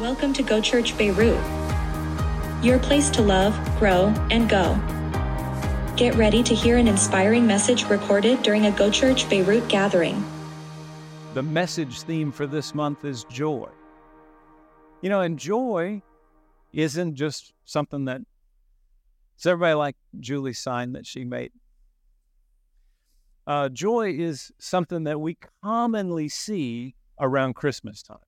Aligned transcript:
Welcome 0.00 0.34
to 0.34 0.42
Go 0.42 0.60
Church 0.60 0.96
Beirut, 0.98 1.42
your 2.62 2.78
place 2.78 3.08
to 3.08 3.22
love, 3.22 3.58
grow, 3.78 4.12
and 4.30 4.46
go. 4.46 4.78
Get 5.96 6.14
ready 6.16 6.42
to 6.42 6.54
hear 6.54 6.76
an 6.76 6.86
inspiring 6.86 7.46
message 7.46 7.86
recorded 7.86 8.42
during 8.42 8.66
a 8.66 8.70
Go 8.72 8.90
Church 8.90 9.26
Beirut 9.30 9.66
gathering. 9.68 10.22
The 11.32 11.42
message 11.42 12.02
theme 12.02 12.30
for 12.30 12.46
this 12.46 12.74
month 12.74 13.06
is 13.06 13.24
joy. 13.24 13.70
You 15.00 15.08
know, 15.08 15.22
and 15.22 15.38
joy 15.38 16.02
isn't 16.74 17.14
just 17.14 17.54
something 17.64 18.04
that 18.04 18.20
does 19.38 19.46
everybody 19.46 19.76
like 19.76 19.96
Julie's 20.20 20.58
sign 20.58 20.92
that 20.92 21.06
she 21.06 21.24
made? 21.24 21.52
Uh, 23.46 23.70
joy 23.70 24.10
is 24.10 24.52
something 24.58 25.04
that 25.04 25.22
we 25.22 25.38
commonly 25.64 26.28
see 26.28 26.96
around 27.18 27.54
Christmas 27.54 28.02
time, 28.02 28.18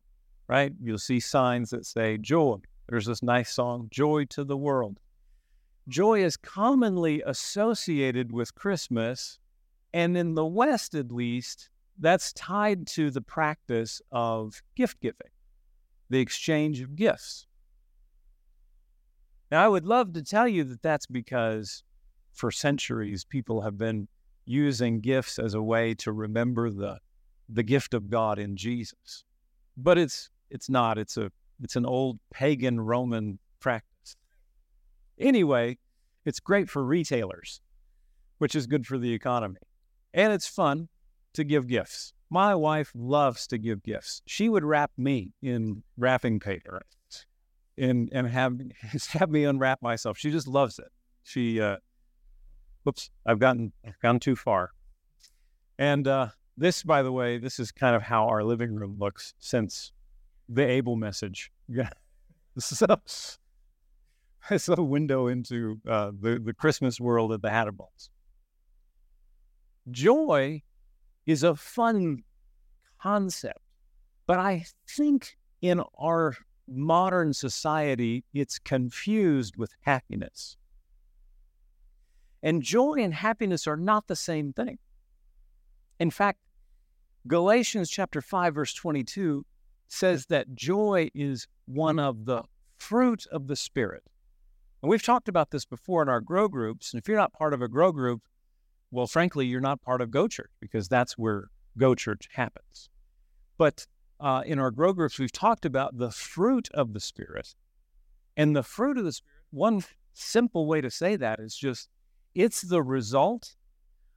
right? 0.49 0.73
You'll 0.83 0.99
see 0.99 1.21
signs 1.21 1.71
that 1.71 1.87
say 1.87 2.19
joy. 2.19 2.57
There's 2.89 3.07
this 3.07 3.23
nice 3.23 3.51
song, 3.51 3.89
Joy 3.91 4.25
to 4.27 4.45
the 4.45 4.57
World. 4.57 4.99
Joy 5.89 6.25
is 6.25 6.37
commonly 6.37 7.23
associated 7.27 8.33
with 8.33 8.55
Christmas, 8.55 9.39
and 9.93 10.17
in 10.17 10.35
the 10.35 10.47
West 10.47 10.95
at 10.95 11.13
least, 11.13 11.69
that's 11.99 12.33
tied 12.33 12.87
to 12.89 13.11
the 13.11 13.21
practice 13.21 14.01
of 14.11 14.63
gift 14.75 15.01
giving, 15.01 15.31
the 16.09 16.21
exchange 16.21 16.81
of 16.81 16.97
gifts. 16.97 17.47
Now, 19.51 19.65
I 19.65 19.69
would 19.69 19.87
love 19.87 20.13
to 20.15 20.23
tell 20.23 20.47
you 20.47 20.65
that 20.65 20.83
that's 20.83 21.07
because 21.07 21.83
for 22.33 22.51
centuries 22.51 23.25
people 23.25 23.63
have 23.63 23.79
been 23.79 24.09
using 24.45 25.01
gifts 25.01 25.39
as 25.39 25.55
a 25.55 25.63
way 25.63 25.95
to 25.95 26.13
remember 26.13 26.71
the 26.71 26.99
the 27.51 27.63
gift 27.63 27.95
of 27.95 28.11
God 28.11 28.39
in 28.39 28.57
Jesus. 28.57 29.25
But 29.77 29.97
it's 29.97 30.29
it's 30.51 30.69
not. 30.69 30.99
It's 30.99 31.17
a 31.17 31.31
it's 31.63 31.77
an 31.77 31.87
old 31.87 32.19
pagan 32.31 32.81
Roman 32.81 33.39
practice. 33.61 34.17
Anyway, 35.19 35.79
it's 36.25 36.41
great 36.41 36.71
for 36.71 36.85
retailers, 36.85 37.61
which 38.39 38.55
is 38.55 38.67
good 38.67 38.87
for 38.87 38.99
the 38.99 39.13
economy. 39.13 39.61
And 40.15 40.33
it's 40.33 40.47
fun 40.47 40.89
to 41.35 41.45
give 41.45 41.67
gifts. 41.67 42.13
My 42.31 42.55
wife 42.55 42.93
loves 42.95 43.47
to 43.49 43.59
give 43.59 43.83
gifts. 43.83 44.23
She 44.27 44.49
would 44.49 44.65
wrap 44.65 44.91
me 44.97 45.33
in 45.43 45.83
wrapping 45.97 46.41
paper 46.41 46.83
and 47.79 48.09
and 48.13 48.29
have 48.29 48.59
have 49.11 49.31
me 49.31 49.45
unwrap 49.45 49.83
myself. 49.83 50.19
She 50.19 50.31
just 50.31 50.49
loves 50.49 50.79
it. 50.79 50.89
She 51.23 51.61
uh 51.61 51.77
whoops, 52.85 53.11
I've 53.27 53.39
gotten 53.39 53.73
I've 53.87 53.99
gone 54.01 54.21
too 54.21 54.37
far. 54.37 54.71
And 55.79 56.07
uh 56.07 56.29
this, 56.57 56.83
by 56.83 57.03
the 57.03 57.13
way, 57.13 57.39
this 57.39 57.61
is 57.61 57.71
kind 57.71 57.95
of 57.95 58.03
how 58.03 58.27
our 58.27 58.43
living 58.43 58.75
room 58.75 58.97
looks 58.99 59.33
since 59.39 59.93
the 60.49 60.67
able 60.67 60.97
message. 60.97 61.51
Yeah. 61.69 61.91
so 62.59 62.87
it's 64.51 64.69
a 64.69 64.83
window 64.83 65.27
into 65.27 65.81
uh, 65.87 66.13
the, 66.19 66.39
the 66.39 66.55
Christmas 66.55 67.01
world 67.01 67.33
of 67.33 67.43
the 67.43 67.49
Hatterballs. 67.49 68.09
Joy 69.91 70.63
is 71.27 71.43
a 71.43 71.55
fun 71.55 72.23
concept, 73.01 73.61
but 74.27 74.39
I 74.39 74.65
think 74.89 75.37
in 75.61 75.83
our 75.99 76.37
modern 76.67 77.33
society, 77.33 78.25
it's 78.35 78.59
confused 78.59 79.57
with 79.57 79.73
happiness. 79.83 80.57
And 82.43 82.63
joy 82.63 82.97
and 82.99 83.13
happiness 83.13 83.67
are 83.67 83.77
not 83.77 84.07
the 84.07 84.17
same 84.17 84.53
thing. 84.53 84.79
In 85.99 86.11
fact, 86.11 86.39
Galatians 87.27 87.91
chapter 87.91 88.21
5 88.21 88.55
verse 88.55 88.73
22 88.75 89.45
says 89.89 90.27
that 90.27 90.55
joy 90.55 91.11
is 91.15 91.47
one 91.67 91.99
of 91.99 92.25
the 92.25 92.43
fruit 92.77 93.27
of 93.33 93.47
the 93.47 93.57
spirit. 93.57 94.05
And 94.83 94.91
we've 94.91 95.03
talked 95.03 95.29
about 95.29 95.51
this 95.51 95.65
before 95.65 96.03
in 96.03 96.09
our 96.09 96.21
grow 96.21 96.47
groups, 96.49 96.93
and 96.93 97.01
if 97.01 97.09
you're 97.09 97.17
not 97.17 97.33
part 97.33 97.53
of 97.53 97.63
a 97.63 97.69
grow 97.69 97.91
group, 97.91 98.23
well 98.91 99.07
frankly, 99.07 99.47
you're 99.47 99.61
not 99.61 99.83
part 99.83 100.01
of 100.01 100.11
Go 100.11 100.29
Church 100.29 100.53
because 100.61 100.89
that's 100.89 101.19
where 101.19 101.51
Go 101.77 101.95
Church 101.95 102.29
happens. 102.33 102.89
But 103.57 103.87
uh, 104.21 104.43
in 104.47 104.59
our 104.59 104.71
grow 104.71 104.93
groups, 104.93 105.19
we've 105.19 105.33
talked 105.33 105.65
about 105.65 105.99
the 105.99 106.11
fruit 106.11 106.69
of 106.75 106.93
the 106.93 107.01
Spirit. 107.01 107.55
And 108.37 108.55
the 108.55 108.63
fruit 108.63 108.99
of 108.99 109.05
the 109.05 109.13
Spirit, 109.13 109.45
one 109.51 109.85
simple 110.13 110.67
way 110.67 110.81
to 110.81 110.91
say 110.91 111.17
that 111.17 111.41
is 111.41 111.57
just 111.57 111.89
it's 112.35 112.63
the 112.63 112.83
result 112.83 113.57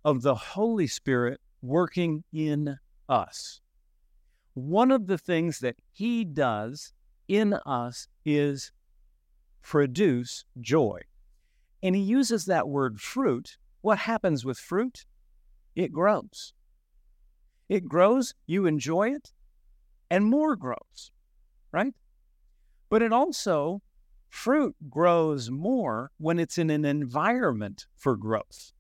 of 0.06 0.22
the 0.22 0.36
Holy 0.36 0.88
Spirit 0.88 1.40
working 1.62 2.24
in 2.32 2.78
us. 3.10 3.62
One 4.54 4.92
of 4.92 5.08
the 5.08 5.18
things 5.18 5.60
that 5.60 5.78
He 5.92 6.26
does 6.26 6.94
in 7.28 7.54
us 7.66 8.08
is 8.26 8.72
produce 9.62 10.46
joy. 10.60 11.02
And 11.82 11.96
He 11.96 12.02
uses 12.02 12.46
that 12.46 12.68
word 12.68 13.00
fruit. 13.00 13.58
What 13.82 14.00
happens 14.00 14.44
with 14.44 14.58
fruit? 14.58 15.06
It 15.76 15.92
grows. 15.92 16.54
It 17.70 17.88
grows, 17.88 18.34
you 18.46 18.66
enjoy 18.66 19.12
it, 19.14 19.32
and 20.10 20.26
more 20.26 20.58
grows, 20.58 21.12
right? 21.72 21.94
But 22.90 23.02
it 23.02 23.14
also, 23.14 23.82
fruit 24.28 24.76
grows 24.90 25.50
more 25.50 26.12
when 26.18 26.38
it's 26.38 26.58
in 26.58 26.70
an 26.70 26.84
environment 26.84 27.86
for 27.96 28.18
growth. 28.18 28.74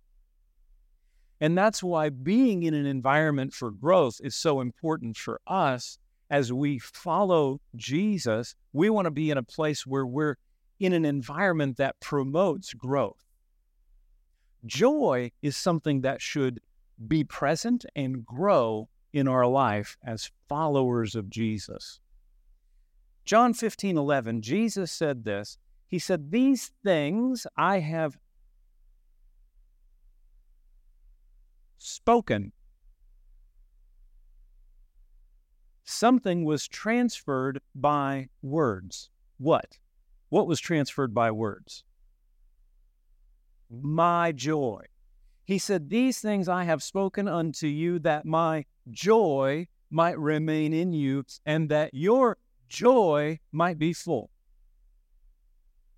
And 1.41 1.57
that's 1.57 1.81
why 1.81 2.09
being 2.09 2.61
in 2.63 2.75
an 2.75 2.85
environment 2.85 3.51
for 3.51 3.71
growth 3.71 4.21
is 4.23 4.35
so 4.35 4.61
important 4.61 5.17
for 5.17 5.41
us 5.47 5.97
as 6.29 6.53
we 6.53 6.77
follow 6.77 7.59
Jesus. 7.75 8.55
We 8.73 8.91
want 8.91 9.05
to 9.05 9.11
be 9.11 9.31
in 9.31 9.39
a 9.39 9.43
place 9.43 9.85
where 9.85 10.05
we're 10.05 10.37
in 10.79 10.93
an 10.93 11.03
environment 11.03 11.77
that 11.77 11.99
promotes 11.99 12.75
growth. 12.75 13.25
Joy 14.67 15.31
is 15.41 15.57
something 15.57 16.01
that 16.01 16.21
should 16.21 16.61
be 17.07 17.23
present 17.23 17.85
and 17.95 18.23
grow 18.23 18.87
in 19.11 19.27
our 19.27 19.47
life 19.47 19.97
as 20.05 20.29
followers 20.47 21.15
of 21.15 21.27
Jesus. 21.27 21.99
John 23.25 23.55
15, 23.55 23.97
11, 23.97 24.43
Jesus 24.43 24.91
said 24.91 25.23
this. 25.23 25.57
He 25.87 25.97
said, 25.97 26.31
These 26.31 26.71
things 26.83 27.47
I 27.57 27.79
have 27.79 28.17
spoken. 31.81 32.51
Something 35.83 36.45
was 36.45 36.67
transferred 36.67 37.59
by 37.73 38.29
words. 38.41 39.09
What? 39.37 39.79
What 40.29 40.47
was 40.47 40.59
transferred 40.59 41.13
by 41.13 41.31
words? 41.31 41.83
My 43.69 44.31
joy. 44.31 44.85
He 45.43 45.57
said, 45.57 45.89
These 45.89 46.19
things 46.19 46.47
I 46.47 46.63
have 46.63 46.83
spoken 46.83 47.27
unto 47.27 47.67
you 47.67 47.99
that 47.99 48.25
my 48.25 48.65
joy 48.89 49.67
might 49.89 50.17
remain 50.19 50.73
in 50.73 50.93
you 50.93 51.25
and 51.45 51.67
that 51.69 51.93
your 51.93 52.37
joy 52.69 53.39
might 53.51 53.77
be 53.77 53.91
full. 53.91 54.29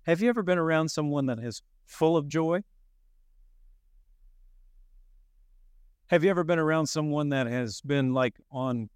Have 0.06 0.20
you 0.20 0.28
ever 0.28 0.42
been 0.42 0.58
around 0.58 0.88
someone 0.88 1.26
that 1.26 1.38
is 1.38 1.62
full 1.86 2.16
of 2.16 2.26
joy? 2.26 2.62
Have 6.08 6.22
you 6.22 6.30
ever 6.30 6.44
been 6.44 6.58
around 6.58 6.86
someone 6.86 7.30
that 7.30 7.46
has 7.46 7.80
been 7.80 8.12
like 8.12 8.34
on 8.50 8.90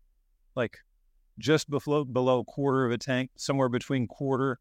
like 0.55 0.77
just 1.39 1.71
below 1.71 2.05
below 2.05 2.45
quarter 2.45 2.85
of 2.85 2.93
a 2.93 2.99
tank, 2.99 3.31
somewhere 3.37 3.69
between 3.69 4.07
quarter 4.07 4.59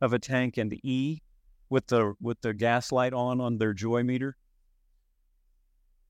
of 0.00 0.12
a 0.12 0.18
tank 0.18 0.58
and 0.58 0.72
E 0.84 1.22
with 1.70 1.86
the 1.86 2.14
with 2.20 2.40
the 2.42 2.52
gas 2.52 2.92
light 2.92 3.12
on 3.14 3.40
on 3.40 3.56
their 3.56 3.72
joy 3.72 4.02
meter? 4.02 4.36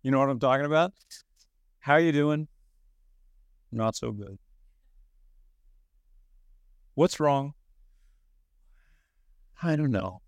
You 0.03 0.11
know 0.11 0.19
what 0.19 0.31
I'm 0.31 0.41
talking 0.41 0.67
about? 0.67 0.93
How 1.81 1.95
are 1.95 2.01
you 2.01 2.13
doing? 2.13 2.49
Not 3.71 3.95
so 3.95 4.11
good. 4.11 4.39
What's 6.95 7.21
wrong? 7.21 7.55
I 9.63 9.77
don't 9.77 9.93
know. 9.93 10.23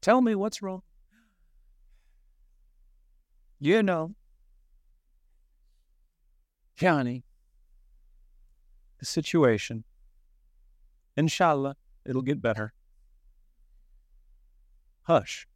Tell 0.00 0.20
me 0.20 0.34
what's 0.34 0.60
wrong. 0.60 0.82
You 3.64 3.82
know, 3.82 4.14
Johnny, 6.76 7.24
the 8.98 9.06
situation, 9.06 9.84
inshallah, 11.16 11.74
it'll 12.04 12.20
get 12.20 12.42
better. 12.42 12.74
Hush. 15.04 15.46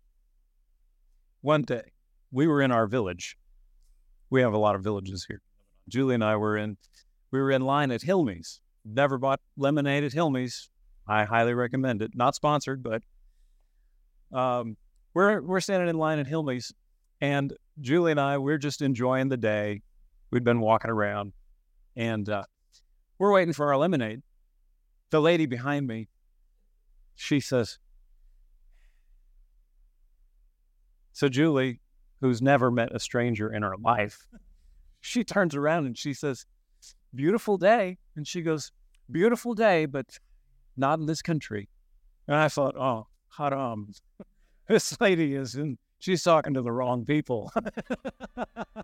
One 1.42 1.60
day, 1.60 1.92
we 2.32 2.46
were 2.46 2.62
in 2.62 2.72
our 2.72 2.86
village. 2.86 3.36
We 4.30 4.40
have 4.40 4.54
a 4.54 4.58
lot 4.58 4.74
of 4.74 4.82
villages 4.82 5.26
here. 5.28 5.42
Julie 5.86 6.14
and 6.14 6.24
I 6.24 6.36
were 6.36 6.56
in, 6.56 6.78
we 7.30 7.38
were 7.40 7.50
in 7.50 7.60
line 7.60 7.90
at 7.90 8.00
Hilmy's. 8.00 8.62
Never 8.86 9.18
bought 9.18 9.40
lemonade 9.58 10.04
at 10.04 10.14
Hilmy's. 10.14 10.70
I 11.06 11.24
highly 11.24 11.52
recommend 11.52 12.00
it. 12.00 12.12
Not 12.14 12.34
sponsored, 12.34 12.82
but 12.82 13.02
um, 14.32 14.78
we're 15.12 15.42
we're 15.42 15.60
standing 15.60 15.90
in 15.90 15.98
line 15.98 16.18
at 16.18 16.26
Hilmy's, 16.26 16.72
and 17.20 17.52
Julie 17.80 18.10
and 18.10 18.20
I 18.20 18.38
we're 18.38 18.58
just 18.58 18.82
enjoying 18.82 19.28
the 19.28 19.36
day. 19.36 19.82
We'd 20.30 20.44
been 20.44 20.60
walking 20.60 20.90
around, 20.90 21.32
and 21.96 22.28
uh, 22.28 22.44
we're 23.18 23.32
waiting 23.32 23.54
for 23.54 23.72
our 23.72 23.78
lemonade. 23.78 24.22
The 25.10 25.20
lady 25.20 25.46
behind 25.46 25.86
me, 25.86 26.08
she 27.14 27.40
says, 27.40 27.78
So 31.12 31.28
Julie, 31.28 31.80
who's 32.20 32.40
never 32.40 32.70
met 32.70 32.94
a 32.94 33.00
stranger 33.00 33.52
in 33.52 33.62
her 33.62 33.76
life, 33.76 34.26
she 35.00 35.24
turns 35.24 35.54
around 35.54 35.86
and 35.86 35.98
she 35.98 36.14
says, 36.14 36.46
Beautiful 37.14 37.56
day. 37.56 37.98
And 38.14 38.26
she 38.26 38.42
goes, 38.42 38.70
Beautiful 39.10 39.54
day, 39.54 39.86
but 39.86 40.06
not 40.76 41.00
in 41.00 41.06
this 41.06 41.22
country. 41.22 41.68
And 42.28 42.36
I 42.36 42.48
thought, 42.48 42.76
Oh, 42.76 43.08
haram. 43.36 43.92
this 44.68 45.00
lady 45.00 45.34
is 45.34 45.54
in, 45.54 45.78
she's 45.98 46.22
talking 46.22 46.54
to 46.54 46.62
the 46.62 46.72
wrong 46.72 47.04
people. 47.04 47.52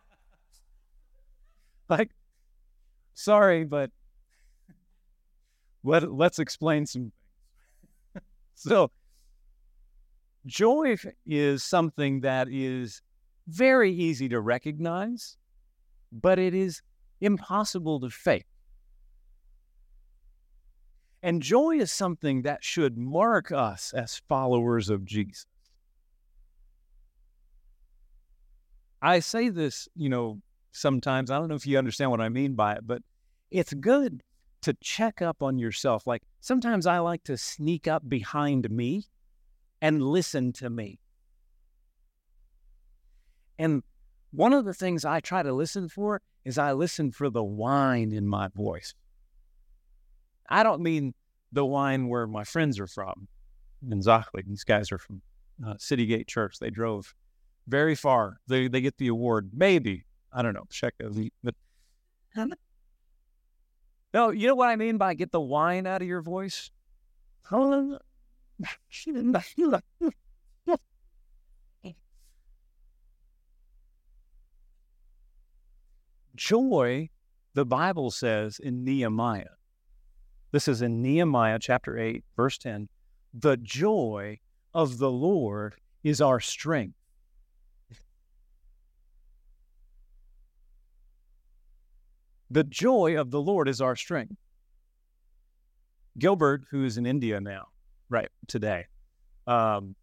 like, 1.89 2.11
sorry, 3.15 3.65
but 3.65 3.91
let, 5.83 6.13
let's 6.13 6.39
explain 6.39 6.87
some 6.87 7.13
things. 8.15 8.25
so, 8.55 8.91
joy 10.47 10.97
is 11.27 11.63
something 11.63 12.21
that 12.21 12.49
is 12.51 13.03
very 13.47 13.93
easy 13.93 14.29
to 14.29 14.41
recognize, 14.41 15.37
but 16.13 16.39
it 16.39 16.55
is 16.55 16.83
impossible 17.21 18.01
to 18.01 18.11
fake. 18.11 18.47
And 21.23 21.41
joy 21.41 21.77
is 21.77 21.91
something 21.91 22.43
that 22.43 22.63
should 22.63 22.99
mark 22.99 23.51
us 23.51 23.95
as 23.95 24.21
followers 24.29 24.91
of 24.91 25.07
Jesus. 25.07 25.47
I 29.05 29.21
say 29.21 29.51
this, 29.51 29.87
you 29.95 30.09
know, 30.09 30.41
sometimes. 30.73 31.31
I 31.31 31.39
don't 31.39 31.49
know 31.49 31.55
if 31.55 31.67
you 31.67 31.77
understand 31.77 32.11
what 32.11 32.23
I 32.23 32.31
mean 32.31 32.55
by 32.55 32.73
it, 32.73 32.87
but 32.87 33.03
it's 33.51 33.75
good 33.75 34.23
to 34.63 34.75
check 34.81 35.21
up 35.21 35.43
on 35.43 35.59
yourself. 35.59 36.07
Like 36.07 36.23
sometimes 36.41 36.87
I 36.87 37.01
like 37.01 37.23
to 37.25 37.37
sneak 37.37 37.87
up 37.87 38.09
behind 38.09 38.71
me 38.71 39.05
and 39.83 40.03
listen 40.03 40.55
to 40.55 40.71
me. 40.71 41.01
And 43.59 43.83
one 44.31 44.55
of 44.55 44.65
the 44.65 44.73
things 44.73 45.05
I 45.05 45.21
try 45.21 45.43
to 45.43 45.53
listen 45.53 45.91
for 45.91 46.23
is 46.47 46.57
I 46.57 46.73
listen 46.73 47.13
for 47.13 47.29
the 47.29 47.45
whine 47.45 48.11
in 48.11 48.27
my 48.27 48.49
voice. 48.49 48.95
I 50.49 50.63
don't 50.63 50.81
mean 50.81 51.13
the 51.53 51.67
whine 51.67 52.09
where 52.09 52.27
my 52.27 52.45
friends 52.45 52.81
are 52.81 52.87
from 52.87 53.29
in 53.91 54.01
Zockley. 54.01 54.47
These 54.47 54.65
guys 54.65 54.91
are 54.91 54.99
from 54.99 55.21
uh, 55.65 55.75
City 55.79 56.07
Gate 56.07 56.27
Church. 56.27 56.59
They 56.59 56.71
drove 56.71 57.15
very 57.67 57.95
far. 57.95 58.39
They 58.47 58.69
they 58.69 58.81
get 58.81 58.99
the 58.99 59.09
award. 59.09 59.51
Maybe 59.53 60.05
I 60.33 60.43
don't 60.43 60.55
know. 60.55 60.65
Check. 60.71 60.95
But 61.43 61.55
no, 64.13 64.31
you 64.31 64.47
know 64.47 64.55
what 64.55 64.69
I 64.69 64.77
mean 64.77 64.97
by 64.99 65.15
get 65.15 65.33
the 65.33 65.41
wine 65.41 65.87
out 65.87 66.03
of 66.03 66.09
your 66.09 66.23
voice. 66.23 66.71
Joy, 76.37 77.11
the 77.55 77.65
Bible 77.65 78.11
says 78.11 78.59
in 78.59 78.85
Nehemiah, 78.85 79.45
this 80.51 80.67
is 80.69 80.83
in 80.83 81.01
Nehemiah 81.03 81.59
chapter 81.61 81.99
8, 81.99 82.25
verse 82.37 82.59
10, 82.59 82.89
the 83.33 83.57
joy 83.57 84.39
of 84.73 84.99
the 84.99 85.11
Lord 85.11 85.77
is 86.03 86.21
our 86.21 86.41
strength. 86.41 86.97
The 92.55 92.63
joy 92.63 93.19
of 93.19 93.33
the 93.33 93.43
Lord 93.43 93.69
is 93.69 93.81
our 93.81 93.97
strength. 93.97 94.37
Gilbert, 96.17 96.63
who 96.71 96.85
is 96.85 96.97
in 96.97 97.05
India 97.05 97.41
now, 97.41 97.67
right 98.09 98.29
today. 98.47 98.87
Um, 99.49 99.97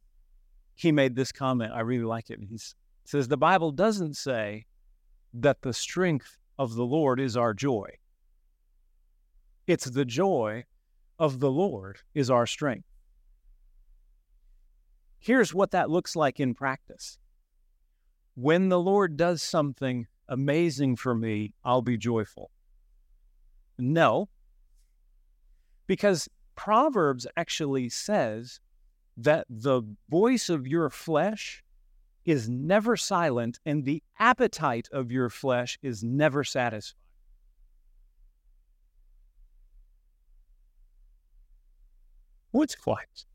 he 0.76 0.92
made 0.92 1.16
this 1.16 1.32
comment. 1.32 1.72
I 1.74 1.80
really 1.80 2.04
like 2.04 2.30
it. 2.30 2.42
He 2.42 2.60
says, 3.06 3.30
The 3.30 3.38
Bible 3.38 3.72
doesn't 3.72 4.18
say 4.18 4.66
that 5.34 5.62
the 5.62 5.72
strength 5.72 6.38
of 6.60 6.76
the 6.76 6.84
Lord 6.84 7.22
is 7.22 7.38
our 7.38 7.54
joy. 7.54 7.90
It's 9.66 9.86
the 9.86 10.04
joy 10.04 10.66
of 11.20 11.40
the 11.40 11.50
Lord 11.50 12.00
is 12.14 12.30
our 12.30 12.46
strength. 12.46 12.90
Here's 15.20 15.54
what 15.54 15.72
that 15.72 15.90
looks 15.90 16.18
like 16.18 16.42
in 16.42 16.54
practice. 16.54 17.18
When 18.36 18.68
the 18.68 18.80
Lord 18.80 19.16
does 19.16 19.42
something 19.42 20.08
amazing 20.32 20.96
for 20.96 21.14
me, 21.14 21.54
I'll 21.64 21.82
be 21.82 21.98
joyful. 21.98 22.50
No, 23.78 24.30
because 25.88 26.28
Proverbs 26.56 27.28
actually 27.36 27.90
says 27.90 28.60
that 29.18 29.46
the 29.50 29.84
voice 30.10 30.50
of 30.50 30.66
your 30.66 30.90
flesh 30.90 31.64
is 32.24 32.48
never 32.48 32.96
silent 32.96 33.60
and 33.66 33.84
the 33.84 34.02
appetite 34.20 34.88
of 34.92 35.12
your 35.12 35.30
flesh 35.30 35.78
is 35.82 36.04
never 36.04 36.44
satisfied. 36.44 36.96
What's 42.52 42.76
quiet? 42.76 43.26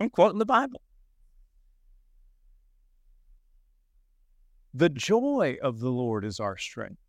I'm 0.00 0.10
quoting 0.10 0.38
the 0.38 0.46
Bible. 0.46 0.80
The 4.74 4.88
joy 4.88 5.56
of 5.62 5.80
the 5.80 5.90
Lord 5.90 6.24
is 6.24 6.38
our 6.40 6.56
strength, 6.56 7.00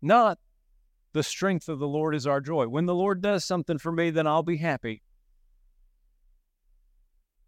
not 0.00 0.38
the 1.12 1.22
strength 1.22 1.68
of 1.68 1.78
the 1.78 1.86
Lord 1.86 2.14
is 2.14 2.26
our 2.26 2.40
joy. 2.40 2.66
When 2.66 2.86
the 2.86 2.94
Lord 2.94 3.20
does 3.20 3.44
something 3.44 3.78
for 3.78 3.92
me, 3.92 4.10
then 4.10 4.26
I'll 4.26 4.42
be 4.42 4.56
happy. 4.56 5.02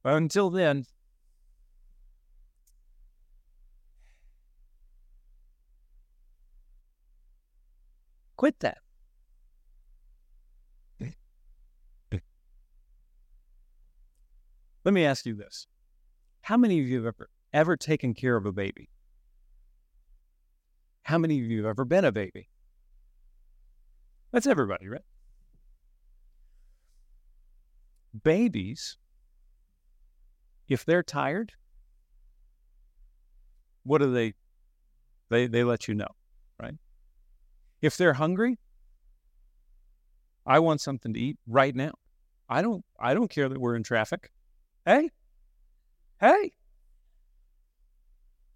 But 0.03 0.15
until 0.15 0.51
then, 0.51 0.85
quit 8.37 8.61
that. 8.61 8.79
Let 14.85 14.93
me 14.93 15.07
ask 15.07 15.25
you 15.25 15.35
this. 15.35 15.67
How 16.43 16.59
many 16.59 16.79
of 16.79 16.87
you 16.87 16.97
have 16.97 17.07
ever, 17.07 17.31
ever 17.55 17.75
taken 17.75 18.13
care 18.13 18.37
of 18.37 18.45
a 18.45 18.53
baby? 18.53 18.91
How 21.05 21.19
many 21.19 21.39
of 21.39 21.45
you 21.45 21.59
have 21.59 21.67
ever 21.67 21.85
been 21.85 22.05
a 22.05 22.13
baby? 22.13 22.49
That's 24.33 24.47
everybody, 24.47 24.89
right? 24.89 25.03
Babies, 28.23 28.97
if 30.67 30.85
they're 30.85 31.03
tired, 31.03 31.53
what 33.83 33.99
do 33.99 34.13
they 34.13 34.33
they 35.29 35.47
they 35.47 35.63
let 35.63 35.89
you 35.89 35.95
know, 35.95 36.09
right? 36.59 36.75
If 37.83 37.99
they're 37.99 38.15
hungry, 38.15 38.59
I 40.47 40.59
want 40.59 40.81
something 40.81 41.13
to 41.13 41.21
eat 41.21 41.37
right 41.47 41.75
now. 41.75 41.93
I 42.49 42.63
don't 42.63 42.83
I 42.99 43.13
don't 43.13 43.29
care 43.29 43.49
that 43.51 43.61
we're 43.61 43.77
in 43.77 43.83
traffic. 43.83 44.31
Hey. 44.87 45.11
Hey. 46.19 46.53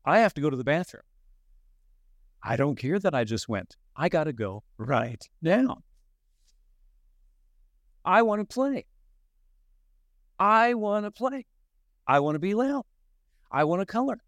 I 0.07 0.21
have 0.21 0.33
to 0.35 0.41
go 0.41 0.49
to 0.49 0.57
the 0.57 0.65
bathroom. 0.65 1.03
I 2.43 2.57
don't 2.57 2.77
care 2.77 2.99
that 2.99 3.15
I 3.15 3.25
just 3.25 3.49
went. 3.49 3.77
I 3.97 4.09
got 4.09 4.25
to 4.25 4.33
go 4.33 4.63
right 4.77 5.23
now. 5.43 5.79
I 8.05 8.23
want 8.23 8.41
to 8.41 8.45
play. 8.45 8.87
I 10.39 10.75
want 10.75 11.05
to 11.05 11.11
play. 11.11 11.47
I 12.07 12.21
want 12.21 12.37
to 12.37 12.39
be 12.39 12.55
loud. 12.55 12.85
I 13.51 13.65
want 13.65 13.81
to 13.81 13.87
color. 13.87 14.19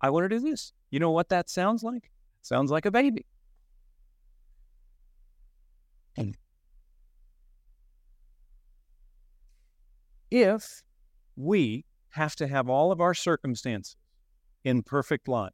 I 0.00 0.10
want 0.10 0.24
to 0.24 0.28
do 0.28 0.40
this. 0.40 0.72
You 0.90 0.98
know 0.98 1.12
what 1.12 1.28
that 1.28 1.48
sounds 1.48 1.82
like? 1.82 2.10
Sounds 2.42 2.70
like 2.70 2.84
a 2.84 2.90
baby. 2.90 3.24
And 6.16 6.36
if 10.30 10.82
we 11.36 11.84
have 12.10 12.36
to 12.36 12.46
have 12.46 12.68
all 12.68 12.92
of 12.92 13.00
our 13.00 13.14
circumstances 13.14 13.96
in 14.64 14.82
perfect 14.82 15.28
line, 15.28 15.50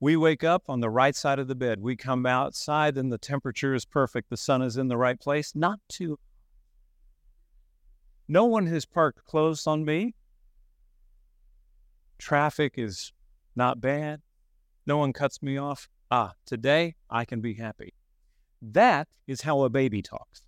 we 0.00 0.16
wake 0.16 0.44
up 0.44 0.64
on 0.68 0.80
the 0.80 0.90
right 0.90 1.14
side 1.16 1.38
of 1.38 1.48
the 1.48 1.54
bed. 1.54 1.80
We 1.80 1.96
come 1.96 2.26
outside 2.26 2.98
and 2.98 3.10
the 3.10 3.18
temperature 3.18 3.74
is 3.74 3.84
perfect. 3.84 4.28
The 4.28 4.36
sun 4.36 4.62
is 4.62 4.76
in 4.76 4.88
the 4.88 4.96
right 4.96 5.18
place. 5.18 5.54
Not 5.54 5.80
too. 5.88 6.18
No 8.28 8.44
one 8.44 8.66
has 8.66 8.84
parked 8.84 9.24
close 9.24 9.66
on 9.66 9.84
me. 9.84 10.14
Traffic 12.18 12.74
is 12.76 13.12
not 13.54 13.80
bad. 13.80 14.20
No 14.86 14.98
one 14.98 15.12
cuts 15.12 15.42
me 15.42 15.56
off. 15.56 15.88
Ah, 16.10 16.32
today 16.44 16.94
I 17.08 17.24
can 17.24 17.40
be 17.40 17.54
happy. 17.54 17.94
That 18.60 19.08
is 19.26 19.42
how 19.42 19.62
a 19.62 19.70
baby 19.70 20.02
talks. 20.02 20.42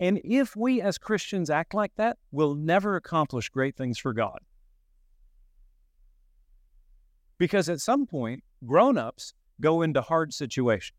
And 0.00 0.20
if 0.24 0.54
we 0.54 0.80
as 0.80 0.96
Christians 0.96 1.50
act 1.50 1.74
like 1.74 1.92
that, 1.96 2.18
we'll 2.30 2.54
never 2.54 2.96
accomplish 2.96 3.48
great 3.48 3.76
things 3.76 3.98
for 3.98 4.12
God. 4.12 4.38
Because 7.38 7.68
at 7.68 7.80
some 7.80 8.06
point, 8.06 8.42
grown 8.66 8.98
ups 8.98 9.32
go 9.60 9.82
into 9.82 10.00
hard 10.02 10.34
situations. 10.34 10.96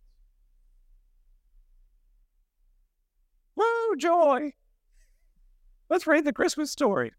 Woo, 3.55 3.95
joy! 3.97 4.53
Let's 5.89 6.07
read 6.07 6.23
the 6.23 6.33
Christmas 6.33 6.71
story. 6.71 7.11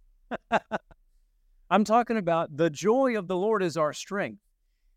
I'm 1.71 1.85
talking 1.85 2.17
about 2.17 2.57
the 2.57 2.71
joy 2.71 3.17
of 3.19 3.29
the 3.29 3.37
Lord 3.37 3.63
is 3.63 3.77
our 3.77 3.93
strength. 3.93 4.41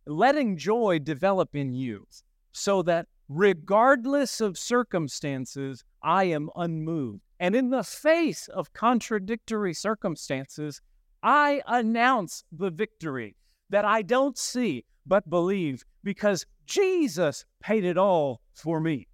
Letting 0.06 0.58
joy 0.58 1.00
develop 1.00 1.56
in 1.56 1.74
you 1.74 2.08
so 2.52 2.82
that 2.84 3.08
regardless 3.30 4.42
of 4.42 4.58
circumstances, 4.58 5.84
I 6.02 6.26
am 6.26 6.50
unmoved. 6.56 7.22
And 7.40 7.56
in 7.56 7.70
the 7.70 7.84
face 7.84 8.48
of 8.48 8.74
contradictory 8.74 9.74
circumstances, 9.74 10.82
I 11.24 11.62
announce 11.68 12.44
the 12.52 12.70
victory 12.70 13.36
that 13.70 13.86
I 13.86 14.02
don't 14.02 14.38
see 14.38 14.86
but 15.06 15.30
believe 15.30 15.84
because 16.04 16.46
Jesus 16.66 17.46
paid 17.62 17.84
it 17.84 17.98
all 17.98 18.42
for 18.54 18.80
me. 18.80 19.08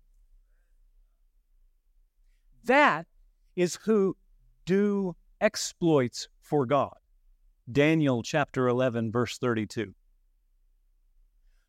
That 2.66 3.08
is 3.56 3.80
who 3.84 4.16
do 4.66 5.16
exploits 5.42 6.28
for 6.42 6.66
God. 6.66 6.96
Daniel 7.72 8.24
chapter 8.24 8.68
11, 8.68 9.12
verse 9.12 9.38
32. 9.38 9.94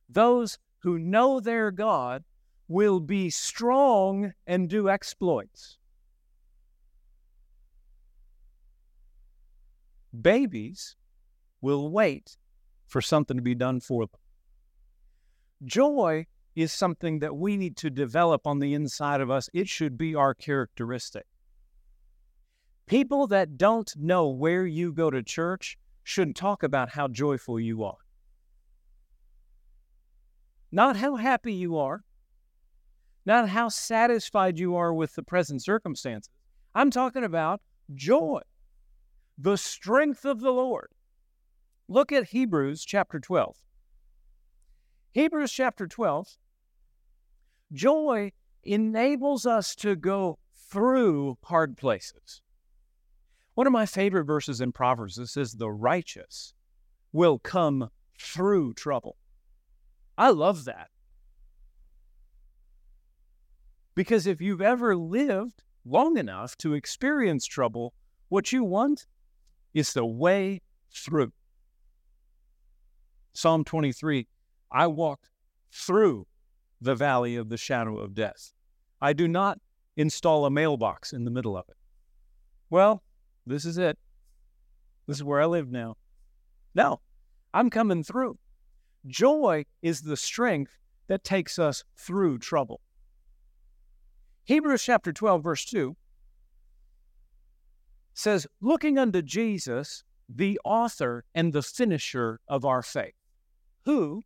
Those 0.09 0.59
who 0.79 0.99
know 0.99 1.41
their 1.41 1.71
God 1.71 2.25
will 2.69 3.01
be 3.01 3.31
strong 3.31 4.33
and 4.47 4.69
do 4.69 4.89
exploits. 4.89 5.79
Babies 10.19 10.97
will 11.61 11.91
wait 11.91 12.37
for 12.91 13.01
something 13.01 13.37
to 13.37 13.43
be 13.43 13.55
done 13.55 13.81
for 13.81 14.03
them. 14.03 14.21
Joy 15.65 16.27
is 16.57 16.73
something 16.73 17.21
that 17.21 17.37
we 17.37 17.57
need 17.57 17.77
to 17.79 17.89
develop 17.89 18.47
on 18.47 18.59
the 18.59 18.75
inside 18.75 19.21
of 19.21 19.31
us. 19.31 19.49
It 19.55 19.69
should 19.69 19.97
be 19.97 20.15
our 20.15 20.35
characteristic. 20.35 21.25
People 22.87 23.29
that 23.29 23.57
don't 23.57 23.91
know 23.97 24.29
where 24.29 24.67
you 24.67 24.93
go 24.93 25.09
to 25.11 25.23
church 25.23 25.79
should 26.03 26.35
talk 26.35 26.65
about 26.65 26.89
how 26.91 27.07
joyful 27.07 27.61
you 27.61 27.85
are. 27.85 27.99
Not 30.73 30.97
how 30.97 31.15
happy 31.15 31.53
you 31.53 31.79
are, 31.79 32.03
not 33.25 33.49
how 33.49 33.69
satisfied 33.69 34.59
you 34.59 34.75
are 34.75 34.93
with 34.93 35.15
the 35.15 35.23
present 35.23 35.63
circumstances. 35.63 36.31
I'm 36.75 36.91
talking 36.91 37.23
about 37.23 37.61
joy, 37.95 38.41
the 39.39 39.57
strength 39.57 40.25
of 40.25 40.41
the 40.41 40.53
Lord. 40.53 40.91
Look 41.93 42.13
at 42.13 42.29
Hebrews 42.29 42.85
chapter 42.85 43.19
12. 43.19 43.57
Hebrews 45.11 45.51
chapter 45.51 45.89
12, 45.89 46.37
joy 47.73 48.31
enables 48.63 49.45
us 49.45 49.75
to 49.75 49.97
go 49.97 50.39
through 50.55 51.37
hard 51.43 51.77
places. 51.77 52.43
One 53.55 53.67
of 53.67 53.73
my 53.73 53.87
favorite 53.87 54.23
verses 54.23 54.61
in 54.61 54.71
Proverbs 54.71 55.19
it 55.19 55.27
says, 55.27 55.55
The 55.55 55.69
righteous 55.69 56.55
will 57.13 57.41
come 57.41 57.91
through 58.21 58.75
trouble. 58.75 59.17
I 60.17 60.31
love 60.31 60.67
that. 60.67 60.91
Because 63.97 64.29
if 64.29 64.41
you've 64.41 64.63
ever 64.63 64.95
lived 64.95 65.65
long 65.85 66.19
enough 66.19 66.57
to 66.59 66.75
experience 66.75 67.47
trouble, 67.47 67.95
what 68.29 68.53
you 68.53 68.63
want 68.63 69.07
is 69.75 69.93
the 69.93 70.07
way 70.07 70.61
through. 70.95 71.33
Psalm 73.33 73.65
23 73.65 74.27
I 74.73 74.87
walked 74.87 75.31
through 75.73 76.27
the 76.81 76.95
valley 76.95 77.37
of 77.37 77.49
the 77.49 77.57
shadow 77.57 77.99
of 77.99 78.15
death. 78.15 78.53
I 79.01 79.13
do 79.13 79.29
not 79.29 79.59
install 79.97 80.47
a 80.47 80.51
mailbox 80.51 81.13
in 81.13 81.25
the 81.25 81.31
middle 81.31 81.57
of 81.57 81.65
it. 81.69 81.77
Well, 82.71 83.03
this 83.47 83.65
is 83.65 83.79
it. 83.79 83.99
This 85.07 85.17
is 85.17 85.25
where 85.25 85.41
I 85.41 85.47
live 85.47 85.71
now. 85.71 85.97
No, 86.75 87.01
I'm 87.53 87.71
coming 87.71 88.05
through. 88.05 88.39
Joy 89.07 89.65
is 89.83 90.03
the 90.03 90.17
strength 90.17 90.79
that 91.09 91.25
takes 91.25 91.59
us 91.59 91.85
through 91.97 92.39
trouble. 92.39 92.81
Hebrews 94.45 94.83
chapter 94.83 95.13
12, 95.13 95.43
verse 95.43 95.65
2 95.65 95.97
says, 98.15 98.47
Looking 98.61 98.99
unto 98.99 99.23
Jesus, 99.23 100.05
the 100.29 100.61
author 100.65 101.25
and 101.35 101.53
the 101.53 101.63
finisher 101.63 102.41
of 102.49 102.65
our 102.65 102.83
faith, 102.83 103.15
who, 103.85 104.23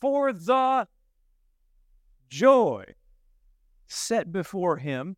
for 0.00 0.32
the 0.32 0.86
joy 2.28 2.84
set 3.86 4.30
before 4.30 4.76
him, 4.76 5.16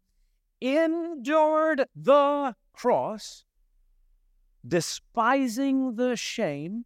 endured 0.60 1.86
the 1.94 2.54
cross, 2.72 3.44
despising 4.66 5.96
the 5.96 6.16
shame, 6.16 6.84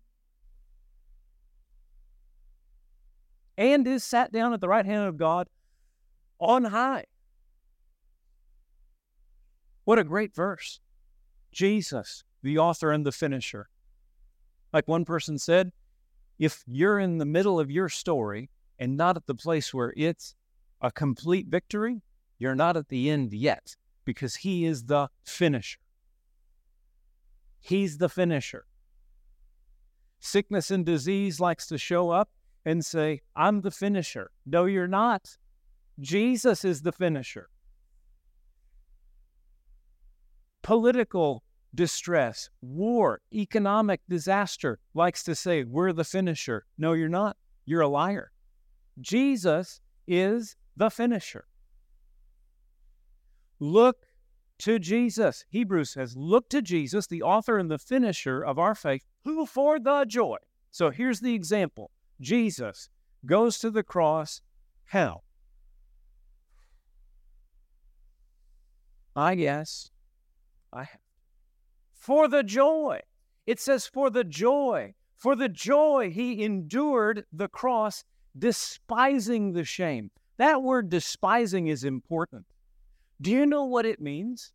and 3.56 3.86
is 3.86 4.02
sat 4.02 4.32
down 4.32 4.52
at 4.52 4.60
the 4.60 4.68
right 4.68 4.86
hand 4.86 5.06
of 5.06 5.16
God 5.16 5.48
on 6.38 6.64
high. 6.64 7.04
What 9.84 9.98
a 9.98 10.04
great 10.04 10.34
verse. 10.34 10.80
Jesus, 11.52 12.24
the 12.42 12.58
author 12.58 12.90
and 12.90 13.06
the 13.06 13.12
finisher. 13.12 13.68
Like 14.72 14.88
one 14.88 15.04
person 15.04 15.38
said, 15.38 15.70
if 16.38 16.62
you're 16.66 16.98
in 16.98 17.18
the 17.18 17.24
middle 17.24 17.60
of 17.60 17.70
your 17.70 17.88
story 17.88 18.50
and 18.78 18.96
not 18.96 19.16
at 19.16 19.26
the 19.26 19.34
place 19.34 19.72
where 19.72 19.92
it's 19.96 20.34
a 20.80 20.90
complete 20.90 21.46
victory, 21.48 22.02
you're 22.38 22.54
not 22.54 22.76
at 22.76 22.88
the 22.88 23.10
end 23.10 23.32
yet 23.32 23.76
because 24.04 24.34
he 24.36 24.64
is 24.64 24.84
the 24.84 25.08
finisher. 25.24 25.78
He's 27.60 27.98
the 27.98 28.08
finisher. 28.08 28.66
Sickness 30.20 30.70
and 30.70 30.84
disease 30.84 31.40
likes 31.40 31.66
to 31.68 31.78
show 31.78 32.10
up 32.10 32.28
and 32.64 32.84
say, 32.84 33.20
I'm 33.36 33.60
the 33.60 33.70
finisher. 33.70 34.30
No, 34.46 34.64
you're 34.64 34.88
not. 34.88 35.36
Jesus 36.00 36.64
is 36.64 36.82
the 36.82 36.92
finisher. 36.92 37.48
Political 40.62 41.42
distress, 41.74 42.50
war, 42.62 43.20
economic 43.32 44.00
disaster 44.08 44.78
likes 44.94 45.22
to 45.24 45.34
say, 45.34 45.64
We're 45.64 45.92
the 45.92 46.04
finisher. 46.04 46.66
No, 46.78 46.92
you're 46.92 47.08
not. 47.08 47.36
You're 47.64 47.82
a 47.82 47.88
liar. 47.88 48.30
Jesus 49.00 49.80
is 50.06 50.56
the 50.76 50.90
finisher. 50.90 51.46
Look 53.58 54.06
to 54.58 54.78
Jesus. 54.78 55.44
Hebrews 55.48 55.90
says, 55.90 56.16
Look 56.16 56.48
to 56.50 56.62
Jesus, 56.62 57.06
the 57.06 57.22
author 57.22 57.58
and 57.58 57.70
the 57.70 57.78
finisher 57.78 58.42
of 58.42 58.58
our 58.58 58.74
faith, 58.74 59.04
who 59.24 59.46
for 59.46 59.78
the 59.78 60.04
joy. 60.04 60.36
So 60.70 60.90
here's 60.90 61.20
the 61.20 61.34
example 61.34 61.90
Jesus 62.20 62.88
goes 63.26 63.58
to 63.58 63.70
the 63.70 63.82
cross. 63.82 64.40
How? 64.86 65.22
I 69.16 69.34
guess 69.36 69.90
I 70.72 70.84
have 70.84 71.03
for 72.04 72.28
the 72.28 72.42
joy. 72.42 73.00
It 73.46 73.58
says, 73.58 73.86
for 73.86 74.10
the 74.10 74.24
joy. 74.24 74.92
For 75.16 75.34
the 75.34 75.48
joy 75.48 76.10
he 76.10 76.44
endured 76.44 77.24
the 77.32 77.48
cross, 77.48 78.04
despising 78.38 79.52
the 79.54 79.64
shame. 79.64 80.10
That 80.36 80.62
word 80.62 80.90
despising 80.90 81.68
is 81.68 81.82
important. 81.82 82.44
Do 83.22 83.30
you 83.30 83.46
know 83.46 83.64
what 83.64 83.86
it 83.86 84.02
means? 84.02 84.52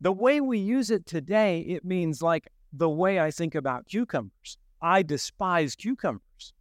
The 0.00 0.12
way 0.12 0.40
we 0.40 0.58
use 0.58 0.92
it 0.92 1.06
today, 1.06 1.60
it 1.62 1.84
means 1.84 2.22
like 2.22 2.46
the 2.72 2.88
way 2.88 3.18
I 3.18 3.32
think 3.32 3.56
about 3.56 3.88
cucumbers. 3.88 4.58
I 4.80 5.02
despise 5.02 5.74
cucumbers. 5.74 6.52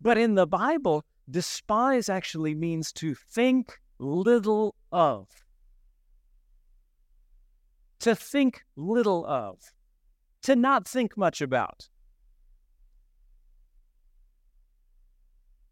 But 0.00 0.16
in 0.16 0.36
the 0.36 0.46
Bible, 0.46 1.04
despise 1.28 2.08
actually 2.08 2.54
means 2.54 2.92
to 2.92 3.16
think 3.16 3.80
little 3.98 4.76
of 4.92 5.26
to 8.02 8.16
think 8.16 8.64
little 8.76 9.24
of, 9.26 9.72
to 10.42 10.56
not 10.56 10.86
think 10.86 11.16
much 11.16 11.40
about. 11.40 11.88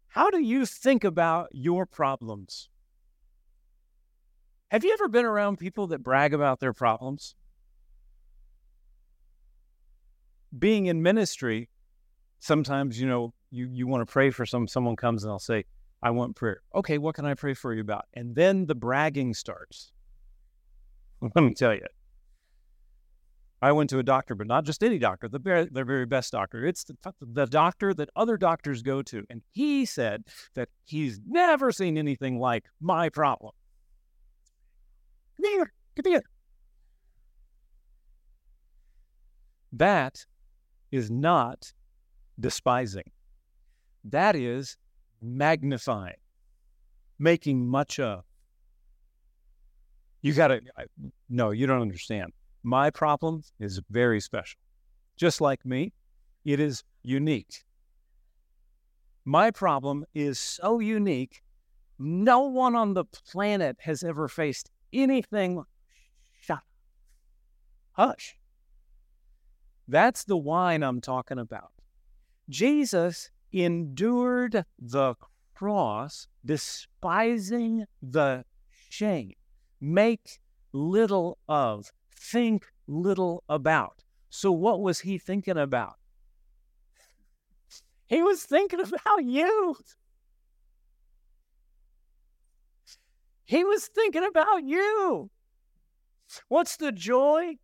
How 0.07 0.29
do 0.29 0.41
you 0.41 0.65
think 0.65 1.03
about 1.03 1.49
your 1.51 1.85
problems? 1.85 2.69
Have 4.69 4.85
you 4.85 4.93
ever 4.93 5.09
been 5.09 5.25
around 5.25 5.57
people 5.57 5.87
that 5.87 6.03
brag 6.03 6.33
about 6.33 6.61
their 6.61 6.73
problems? 6.73 7.35
Being 10.57 10.85
in 10.85 11.01
ministry, 11.01 11.69
sometimes, 12.39 12.99
you 12.99 13.07
know, 13.07 13.33
you, 13.51 13.67
you 13.69 13.87
want 13.87 14.07
to 14.07 14.11
pray 14.11 14.29
for 14.29 14.45
some 14.45 14.69
someone 14.69 14.95
comes 14.95 15.23
and 15.23 15.31
I'll 15.31 15.39
say, 15.39 15.65
I 16.01 16.11
want 16.11 16.37
prayer. 16.37 16.61
Okay, 16.73 16.97
what 16.97 17.15
can 17.15 17.25
I 17.25 17.33
pray 17.33 17.53
for 17.53 17.73
you 17.73 17.81
about? 17.81 18.05
And 18.13 18.35
then 18.35 18.65
the 18.67 18.75
bragging 18.75 19.33
starts. 19.33 19.91
Let 21.21 21.43
me 21.43 21.53
tell 21.53 21.73
you, 21.73 21.85
I 23.61 23.71
went 23.71 23.91
to 23.91 23.99
a 23.99 24.03
doctor, 24.03 24.33
but 24.33 24.47
not 24.47 24.65
just 24.65 24.83
any 24.83 24.97
doctor, 24.97 25.27
the 25.27 25.37
very, 25.37 25.65
the 25.65 25.83
very 25.83 26.07
best 26.07 26.31
doctor. 26.31 26.65
It's 26.65 26.83
the, 26.83 26.95
the 27.21 27.45
doctor 27.45 27.93
that 27.93 28.09
other 28.15 28.35
doctors 28.35 28.81
go 28.81 29.03
to. 29.03 29.23
And 29.29 29.43
he 29.51 29.85
said 29.85 30.23
that 30.55 30.69
he's 30.85 31.19
never 31.27 31.71
seen 31.71 31.97
anything 31.97 32.39
like 32.39 32.65
my 32.79 33.09
problem. 33.09 33.53
Come 35.37 35.51
here, 35.51 35.73
get 35.95 36.07
here. 36.07 36.23
That 39.73 40.25
is 40.91 41.11
not 41.11 41.71
despising. 42.39 43.11
That 44.05 44.35
is 44.35 44.75
magnifying, 45.21 46.17
making 47.19 47.67
much 47.67 47.99
of. 47.99 48.23
You 50.23 50.33
got 50.33 50.47
to, 50.47 50.61
no, 51.29 51.51
you 51.51 51.67
don't 51.67 51.81
understand. 51.81 52.33
My 52.63 52.89
problem 52.89 53.43
is 53.59 53.81
very 53.89 54.19
special. 54.19 54.59
Just 55.17 55.41
like 55.41 55.65
me, 55.65 55.93
it 56.45 56.59
is 56.59 56.83
unique. 57.03 57.63
My 59.25 59.51
problem 59.51 60.05
is 60.13 60.39
so 60.39 60.79
unique, 60.79 61.41
no 61.99 62.41
one 62.41 62.75
on 62.75 62.93
the 62.93 63.05
planet 63.05 63.77
has 63.81 64.03
ever 64.03 64.27
faced 64.27 64.71
anything. 64.91 65.63
Shut. 66.39 66.61
Hush. 67.93 68.35
That's 69.87 70.23
the 70.23 70.37
wine 70.37 70.83
I'm 70.83 71.01
talking 71.01 71.37
about. 71.37 71.71
Jesus 72.49 73.29
endured 73.51 74.65
the 74.79 75.15
cross, 75.53 76.27
despising 76.43 77.85
the 78.01 78.45
shame. 78.89 79.33
Make 79.79 80.39
little 80.73 81.37
of 81.47 81.91
think 82.21 82.67
little 82.87 83.43
about. 83.49 84.03
So, 84.29 84.51
what 84.51 84.81
was 84.81 84.99
he 85.01 85.17
thinking 85.17 85.57
about? 85.57 85.95
He 88.07 88.21
was 88.21 88.43
thinking 88.43 88.79
about 88.79 89.23
you. 89.23 89.75
He 93.45 93.63
was 93.63 93.87
thinking 93.87 94.23
about 94.23 94.63
you. 94.63 95.29
What's 96.47 96.77
the 96.77 96.91
joy? 96.91 97.57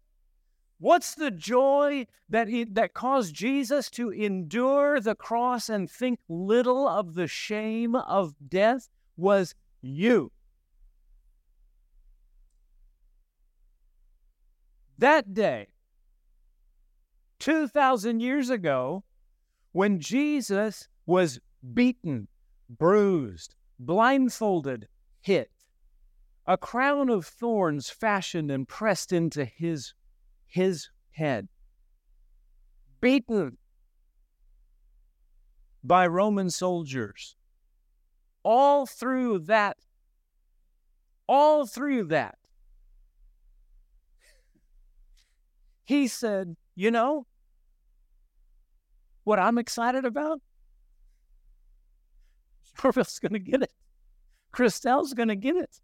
What's 0.79 1.15
the 1.15 1.31
joy 1.31 2.07
that 2.29 2.47
he, 2.47 2.65
that 2.65 2.93
caused 2.93 3.33
Jesus 3.33 3.89
to 3.91 4.11
endure 4.11 4.99
the 4.99 5.15
cross 5.15 5.69
and 5.69 5.89
think 5.89 6.19
little 6.27 6.87
of 6.87 7.15
the 7.15 7.27
shame 7.27 7.95
of 7.95 8.35
death 8.47 8.89
was 9.15 9.55
you. 9.81 10.31
That 14.97 15.33
day, 15.33 15.67
2,000 17.39 18.19
years 18.19 18.49
ago, 18.49 19.03
when 19.71 19.99
Jesus 19.99 20.87
was 21.05 21.39
beaten, 21.73 22.27
bruised, 22.69 23.55
blindfolded, 23.79 24.87
hit, 25.21 25.51
a 26.47 26.57
crown 26.57 27.09
of 27.09 27.25
thorns 27.25 27.89
fashioned 27.89 28.49
and 28.49 28.67
pressed 28.67 29.11
into 29.11 29.45
his, 29.45 29.93
his 30.47 30.89
head, 31.11 31.47
beaten 32.99 33.57
by 35.83 36.07
Roman 36.07 36.49
soldiers. 36.49 37.35
All 38.43 38.85
through 38.85 39.39
that, 39.39 39.77
all 41.27 41.67
through 41.67 42.05
that, 42.05 42.37
He 45.87 46.07
said, 46.09 46.57
You 46.75 46.91
know 46.91 47.25
what 49.23 49.39
I'm 49.39 49.57
excited 49.57 50.03
about? 50.03 50.41
Orville's 52.83 53.19
going 53.19 53.31
to 53.31 53.39
get 53.39 53.63
it. 53.63 53.71
Christelle's 54.51 55.13
going 55.13 55.29
to 55.29 55.35
get 55.37 55.55
it. 55.55 55.79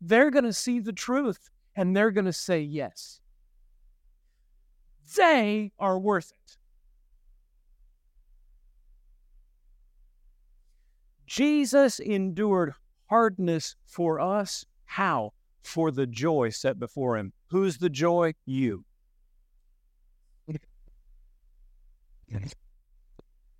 They're 0.00 0.30
going 0.30 0.44
to 0.44 0.54
see 0.54 0.80
the 0.80 0.92
truth 0.94 1.50
and 1.76 1.94
they're 1.94 2.12
going 2.12 2.24
to 2.24 2.32
say 2.32 2.60
yes. 2.60 3.20
They 5.16 5.70
are 5.78 5.98
worth 5.98 6.32
it. 6.32 6.56
Jesus 11.26 11.98
endured 11.98 12.72
hardness 13.10 13.76
for 13.84 14.18
us. 14.18 14.64
How? 14.86 15.34
For 15.62 15.90
the 15.90 16.06
joy 16.06 16.48
set 16.48 16.78
before 16.78 17.18
him. 17.18 17.34
Who's 17.48 17.76
the 17.76 17.90
joy? 17.90 18.34
You. 18.46 18.84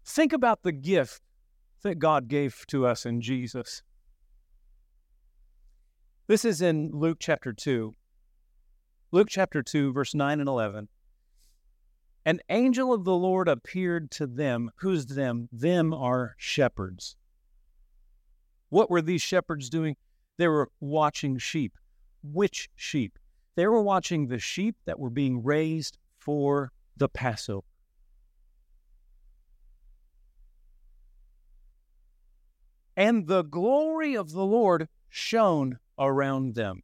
Think 0.05 0.33
about 0.33 0.63
the 0.63 0.73
gift 0.73 1.23
that 1.83 1.99
God 1.99 2.29
gave 2.29 2.65
to 2.69 2.87
us 2.87 3.07
in 3.07 3.21
Jesus. 3.21 3.83
This 6.27 6.45
is 6.45 6.63
in 6.63 6.91
Luke 6.93 7.19
chapter 7.21 7.53
2. 7.53 7.93
Luke 9.13 9.29
chapter 9.31 9.63
2, 9.63 9.93
verse 9.93 10.15
9 10.15 10.41
and 10.41 10.49
11. 10.49 10.89
An 12.27 12.41
angel 12.49 12.93
of 12.93 13.05
the 13.05 13.15
Lord 13.15 13.49
appeared 13.49 14.11
to 14.13 14.27
them. 14.27 14.71
Who's 14.77 15.07
them? 15.07 15.49
Them 15.53 15.93
are 15.93 16.35
shepherds. 16.39 17.17
What 18.71 18.91
were 18.91 19.03
these 19.03 19.21
shepherds 19.21 19.69
doing? 19.69 19.97
They 20.39 20.49
were 20.49 20.71
watching 20.81 21.37
sheep. 21.39 21.75
Which 22.23 22.71
sheep? 22.75 23.19
They 23.55 23.67
were 23.67 23.83
watching 23.83 24.27
the 24.27 24.39
sheep 24.39 24.77
that 24.87 24.99
were 24.99 25.11
being 25.11 25.43
raised 25.43 25.99
for 26.19 26.73
the 26.97 27.09
Passover. 27.09 27.67
And 32.97 33.27
the 33.27 33.43
glory 33.43 34.17
of 34.17 34.33
the 34.33 34.45
Lord 34.45 34.89
shone 35.09 35.79
around 35.99 36.55
them, 36.55 36.83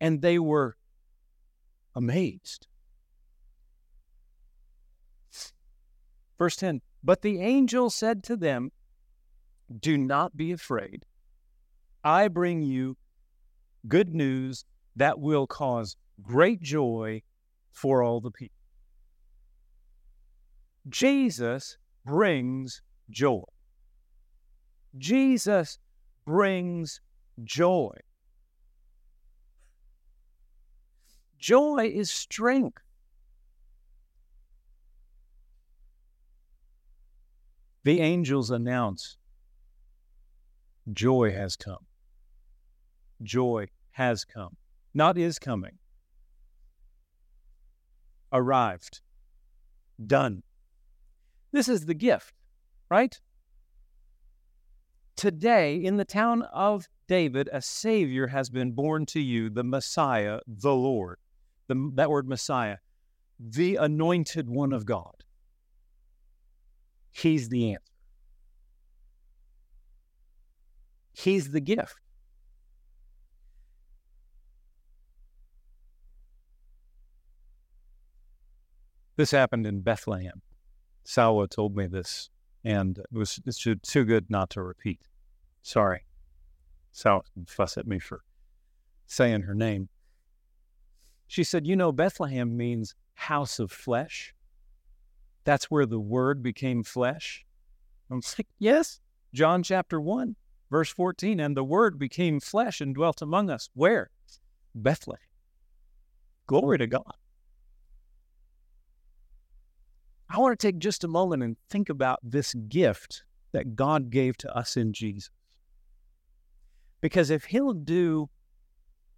and 0.00 0.22
they 0.22 0.38
were 0.38 0.76
amazed. 1.94 2.66
Verse 6.38 6.56
10 6.56 6.80
But 7.02 7.22
the 7.22 7.40
angel 7.40 7.90
said 7.90 8.22
to 8.24 8.36
them, 8.36 8.72
Do 9.78 9.98
not 9.98 10.36
be 10.36 10.52
afraid. 10.52 11.04
I 12.02 12.28
bring 12.28 12.62
you 12.62 12.96
good 13.86 14.14
news 14.14 14.64
that 14.96 15.20
will 15.20 15.46
cause 15.46 15.96
great 16.22 16.60
joy 16.62 17.22
for 17.72 18.02
all 18.02 18.20
the 18.20 18.30
people. 18.30 18.56
Jesus 20.88 21.76
brings 22.04 22.82
joy. 23.10 23.44
Jesus 24.98 25.78
brings 26.24 27.00
joy. 27.44 27.92
Joy 31.38 31.90
is 31.94 32.10
strength. 32.10 32.82
The 37.84 38.00
angels 38.00 38.50
announce 38.50 39.16
joy 40.92 41.32
has 41.32 41.56
come. 41.56 41.86
Joy 43.22 43.68
has 43.92 44.24
come, 44.24 44.56
not 44.94 45.16
is 45.16 45.38
coming. 45.38 45.78
Arrived. 48.32 49.00
Done. 50.06 50.42
This 51.52 51.68
is 51.68 51.86
the 51.86 51.94
gift, 51.94 52.34
right? 52.90 53.18
Today, 55.16 55.76
in 55.76 55.96
the 55.96 56.04
town 56.04 56.42
of 56.42 56.88
David, 57.06 57.48
a 57.52 57.60
Savior 57.60 58.28
has 58.28 58.48
been 58.48 58.72
born 58.72 59.04
to 59.06 59.20
you, 59.20 59.50
the 59.50 59.64
Messiah, 59.64 60.40
the 60.46 60.74
Lord. 60.74 61.18
The, 61.68 61.90
that 61.94 62.10
word 62.10 62.28
Messiah, 62.28 62.78
the 63.38 63.76
anointed 63.76 64.48
one 64.48 64.72
of 64.72 64.84
God. 64.84 65.24
He's 67.12 67.48
the 67.48 67.72
answer. 67.72 67.84
He's 71.12 71.50
the 71.50 71.60
gift. 71.60 71.96
This 79.16 79.30
happened 79.30 79.66
in 79.66 79.80
Bethlehem. 79.82 80.40
Salwa 81.04 81.48
told 81.48 81.76
me 81.76 81.86
this, 81.86 82.30
and 82.64 82.98
it 82.98 83.06
was 83.12 83.40
it's 83.46 83.58
too 83.58 84.04
good 84.04 84.30
not 84.30 84.50
to 84.50 84.62
repeat. 84.62 85.00
Sorry. 85.62 86.04
Sal 86.92 87.24
fuss 87.46 87.78
at 87.78 87.86
me 87.86 87.98
for 87.98 88.22
saying 89.06 89.42
her 89.42 89.54
name. 89.54 89.88
She 91.26 91.44
said, 91.44 91.66
You 91.66 91.76
know, 91.76 91.92
Bethlehem 91.92 92.56
means 92.56 92.94
house 93.14 93.58
of 93.58 93.70
flesh. 93.70 94.34
That's 95.44 95.70
where 95.70 95.86
the 95.86 96.00
word 96.00 96.42
became 96.42 96.82
flesh. 96.82 97.44
I'm 98.10 98.20
like, 98.36 98.48
Yes. 98.58 99.00
John 99.32 99.62
chapter 99.62 100.00
1, 100.00 100.34
verse 100.70 100.90
14. 100.90 101.38
And 101.38 101.56
the 101.56 101.62
word 101.62 101.98
became 101.98 102.40
flesh 102.40 102.80
and 102.80 102.94
dwelt 102.94 103.22
among 103.22 103.48
us. 103.48 103.68
Where? 103.74 104.10
Bethlehem. 104.74 105.20
Glory 106.48 106.78
to 106.78 106.88
God. 106.88 107.14
I 110.32 110.38
want 110.38 110.58
to 110.58 110.66
take 110.66 110.78
just 110.78 111.02
a 111.02 111.08
moment 111.08 111.42
and 111.42 111.56
think 111.68 111.88
about 111.88 112.20
this 112.22 112.54
gift 112.54 113.24
that 113.52 113.74
God 113.74 114.10
gave 114.10 114.36
to 114.38 114.56
us 114.56 114.76
in 114.76 114.92
Jesus. 114.92 115.30
Because 117.00 117.30
if 117.30 117.44
He'll 117.44 117.72
do 117.72 118.30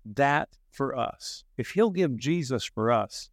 that 0.06 0.48
for 0.70 0.96
us, 0.96 1.44
if 1.58 1.70
He'll 1.70 1.90
give 1.90 2.16
Jesus 2.16 2.64
for 2.64 2.90
us, 2.90 3.28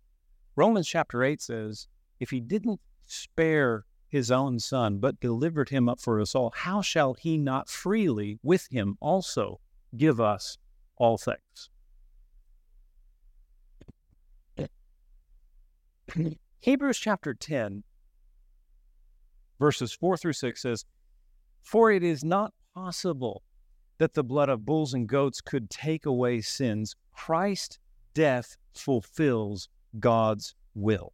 Romans 0.58 0.90
chapter 0.90 1.24
8 1.24 1.42
says, 1.42 1.88
if 2.20 2.30
He 2.32 2.42
didn't 2.42 2.82
spare 3.06 3.86
His 4.10 4.30
own 4.30 4.60
Son, 4.60 4.98
but 4.98 5.22
delivered 5.22 5.70
Him 5.70 5.88
up 5.88 6.02
for 6.02 6.20
us 6.20 6.36
all, 6.36 6.52
how 6.54 6.82
shall 6.82 7.14
He 7.14 7.38
not 7.38 7.70
freely 7.70 8.40
with 8.44 8.68
Him 8.70 8.98
also 9.00 9.62
give 9.96 10.20
us 10.20 10.58
all 10.98 11.18
things? 11.18 11.70
Hebrews 16.62 16.98
chapter 16.98 17.34
10, 17.34 17.84
verses 19.60 19.94
4 19.94 20.18
through 20.18 20.34
6 20.34 20.62
says, 20.62 20.86
For 21.64 21.90
it 21.90 22.04
is 22.04 22.22
not 22.22 22.54
possible 22.76 23.44
that 23.98 24.14
the 24.14 24.26
blood 24.26 24.50
of 24.50 24.66
bulls 24.66 24.94
and 24.94 25.08
goats 25.08 25.40
could 25.40 25.70
take 25.70 26.06
away 26.06 26.42
sins. 26.42 26.96
Christ's 27.14 27.80
death 28.14 28.58
fulfills 28.74 29.70
God's 30.00 30.54
will. 30.74 31.14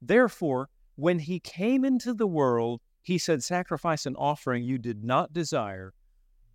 Therefore, 0.00 0.70
when 0.96 1.18
he 1.18 1.38
came 1.38 1.84
into 1.84 2.14
the 2.14 2.26
world, 2.26 2.80
he 3.02 3.18
said, 3.18 3.44
Sacrifice 3.44 4.06
and 4.06 4.16
offering 4.18 4.64
you 4.64 4.78
did 4.78 5.04
not 5.04 5.34
desire, 5.34 5.92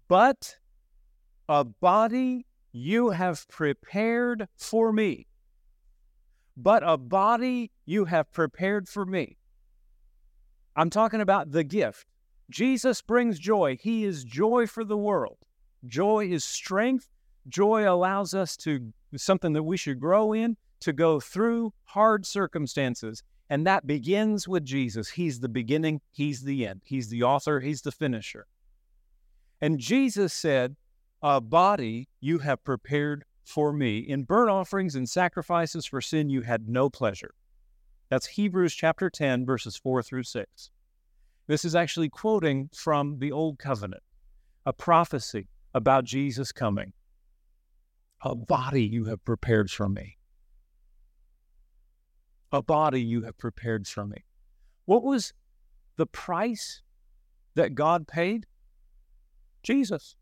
but 0.07 0.55
a 1.47 1.63
body 1.63 2.47
you 2.71 3.11
have 3.11 3.47
prepared 3.49 4.47
for 4.57 4.91
me 4.91 5.27
but 6.55 6.83
a 6.85 6.97
body 6.97 7.71
you 7.85 8.05
have 8.05 8.31
prepared 8.31 8.87
for 8.87 9.05
me. 9.05 9.37
I'm 10.75 10.89
talking 10.89 11.21
about 11.21 11.51
the 11.51 11.63
gift. 11.63 12.07
Jesus 12.49 13.01
brings 13.01 13.39
joy. 13.39 13.77
He 13.81 14.03
is 14.03 14.23
joy 14.23 14.67
for 14.67 14.83
the 14.83 14.97
world. 14.97 15.37
Joy 15.87 16.27
is 16.27 16.43
strength. 16.43 17.09
Joy 17.47 17.89
allows 17.89 18.33
us 18.33 18.55
to 18.57 18.93
something 19.15 19.53
that 19.53 19.63
we 19.63 19.77
should 19.77 19.99
grow 19.99 20.33
in, 20.33 20.57
to 20.79 20.93
go 20.93 21.19
through 21.19 21.73
hard 21.85 22.25
circumstances. 22.25 23.23
And 23.49 23.67
that 23.67 23.85
begins 23.85 24.47
with 24.47 24.65
Jesus. 24.65 25.09
He's 25.09 25.39
the 25.39 25.49
beginning, 25.49 26.01
He's 26.11 26.41
the 26.41 26.65
end. 26.65 26.81
He's 26.83 27.09
the 27.09 27.23
author, 27.23 27.59
He's 27.59 27.81
the 27.81 27.91
finisher. 27.91 28.47
And 29.61 29.79
Jesus 29.79 30.33
said, 30.33 30.75
A 31.21 31.39
body 31.39 32.09
you 32.19 32.39
have 32.39 32.63
prepared 32.63 33.25
for 33.43 33.73
me. 33.73 33.99
In 33.99 34.23
burnt 34.23 34.49
offerings 34.49 34.95
and 34.95 35.09
sacrifices 35.09 35.85
for 35.85 36.01
sin, 36.01 36.29
you 36.29 36.41
had 36.41 36.67
no 36.67 36.89
pleasure. 36.89 37.33
That's 38.09 38.27
Hebrews 38.27 38.73
chapter 38.73 39.09
10, 39.09 39.45
verses 39.45 39.75
4 39.75 40.03
through 40.03 40.23
6. 40.23 40.71
This 41.47 41.65
is 41.65 41.75
actually 41.75 42.09
quoting 42.09 42.69
from 42.73 43.19
the 43.19 43.31
Old 43.31 43.59
Covenant, 43.59 44.03
a 44.65 44.73
prophecy 44.73 45.47
about 45.73 46.05
Jesus 46.05 46.51
coming. 46.51 46.93
A 48.21 48.35
body 48.35 48.83
you 48.83 49.05
have 49.05 49.23
prepared 49.25 49.69
for 49.69 49.89
me. 49.89 50.17
A 52.51 52.61
body 52.61 53.01
you 53.01 53.23
have 53.23 53.37
prepared 53.37 53.87
for 53.87 54.05
me. 54.05 54.23
What 54.85 55.03
was 55.03 55.33
the 55.97 56.05
price 56.05 56.81
that 57.55 57.75
God 57.75 58.07
paid? 58.07 58.45
Jesus. 59.63 60.15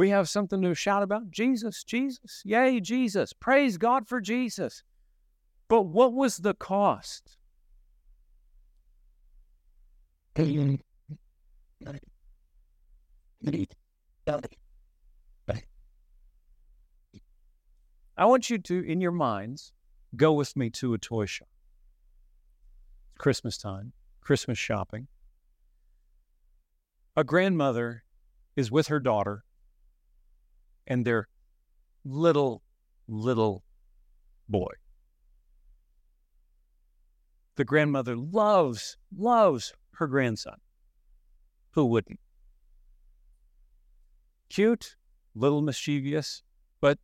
We 0.00 0.08
have 0.08 0.30
something 0.30 0.62
to 0.62 0.74
shout 0.74 1.02
about. 1.02 1.30
Jesus, 1.30 1.84
Jesus, 1.84 2.40
yay, 2.42 2.80
Jesus. 2.80 3.34
Praise 3.34 3.76
God 3.76 4.08
for 4.08 4.18
Jesus. 4.18 4.82
But 5.68 5.82
what 5.82 6.14
was 6.14 6.38
the 6.38 6.54
cost? 6.54 7.36
I 10.38 10.78
want 18.20 18.48
you 18.48 18.56
to, 18.56 18.80
in 18.90 19.02
your 19.02 19.12
minds, 19.12 19.74
go 20.16 20.32
with 20.32 20.56
me 20.56 20.70
to 20.70 20.94
a 20.94 20.98
toy 20.98 21.26
shop. 21.26 21.48
Christmas 23.18 23.58
time, 23.58 23.92
Christmas 24.22 24.56
shopping. 24.56 25.08
A 27.14 27.22
grandmother 27.22 28.04
is 28.56 28.70
with 28.70 28.86
her 28.86 28.98
daughter 28.98 29.44
and 30.86 31.04
their 31.04 31.28
little, 32.04 32.62
little 33.08 33.64
boy. 34.48 34.72
The 37.56 37.64
grandmother 37.64 38.16
loves, 38.16 38.96
loves 39.14 39.74
her 39.92 40.06
grandson. 40.06 40.56
Who 41.72 41.86
wouldn't? 41.86 42.20
Cute, 44.48 44.96
little 45.34 45.62
mischievous, 45.62 46.42
but 46.80 46.98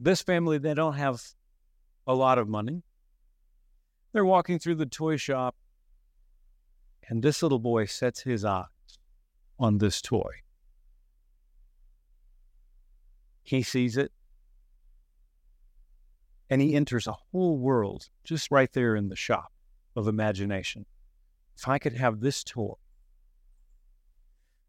this 0.00 0.22
family, 0.22 0.58
they 0.58 0.74
don't 0.74 0.94
have 0.94 1.22
a 2.06 2.14
lot 2.14 2.38
of 2.38 2.48
money. 2.48 2.82
They're 4.12 4.24
walking 4.24 4.58
through 4.58 4.76
the 4.76 4.86
toy 4.86 5.16
shop, 5.16 5.54
and 7.08 7.22
this 7.22 7.42
little 7.42 7.58
boy 7.58 7.84
sets 7.84 8.22
his 8.22 8.44
eye 8.44 8.64
on 9.58 9.78
this 9.78 10.00
toy. 10.00 10.32
He 13.42 13.62
sees 13.62 13.96
it 13.96 14.12
and 16.50 16.60
he 16.60 16.74
enters 16.74 17.06
a 17.06 17.12
whole 17.12 17.58
world 17.58 18.08
just 18.24 18.50
right 18.50 18.72
there 18.72 18.96
in 18.96 19.08
the 19.08 19.16
shop 19.16 19.52
of 19.96 20.08
imagination. 20.08 20.86
If 21.56 21.68
I 21.68 21.78
could 21.78 21.94
have 21.94 22.20
this 22.20 22.44
toy, 22.44 22.74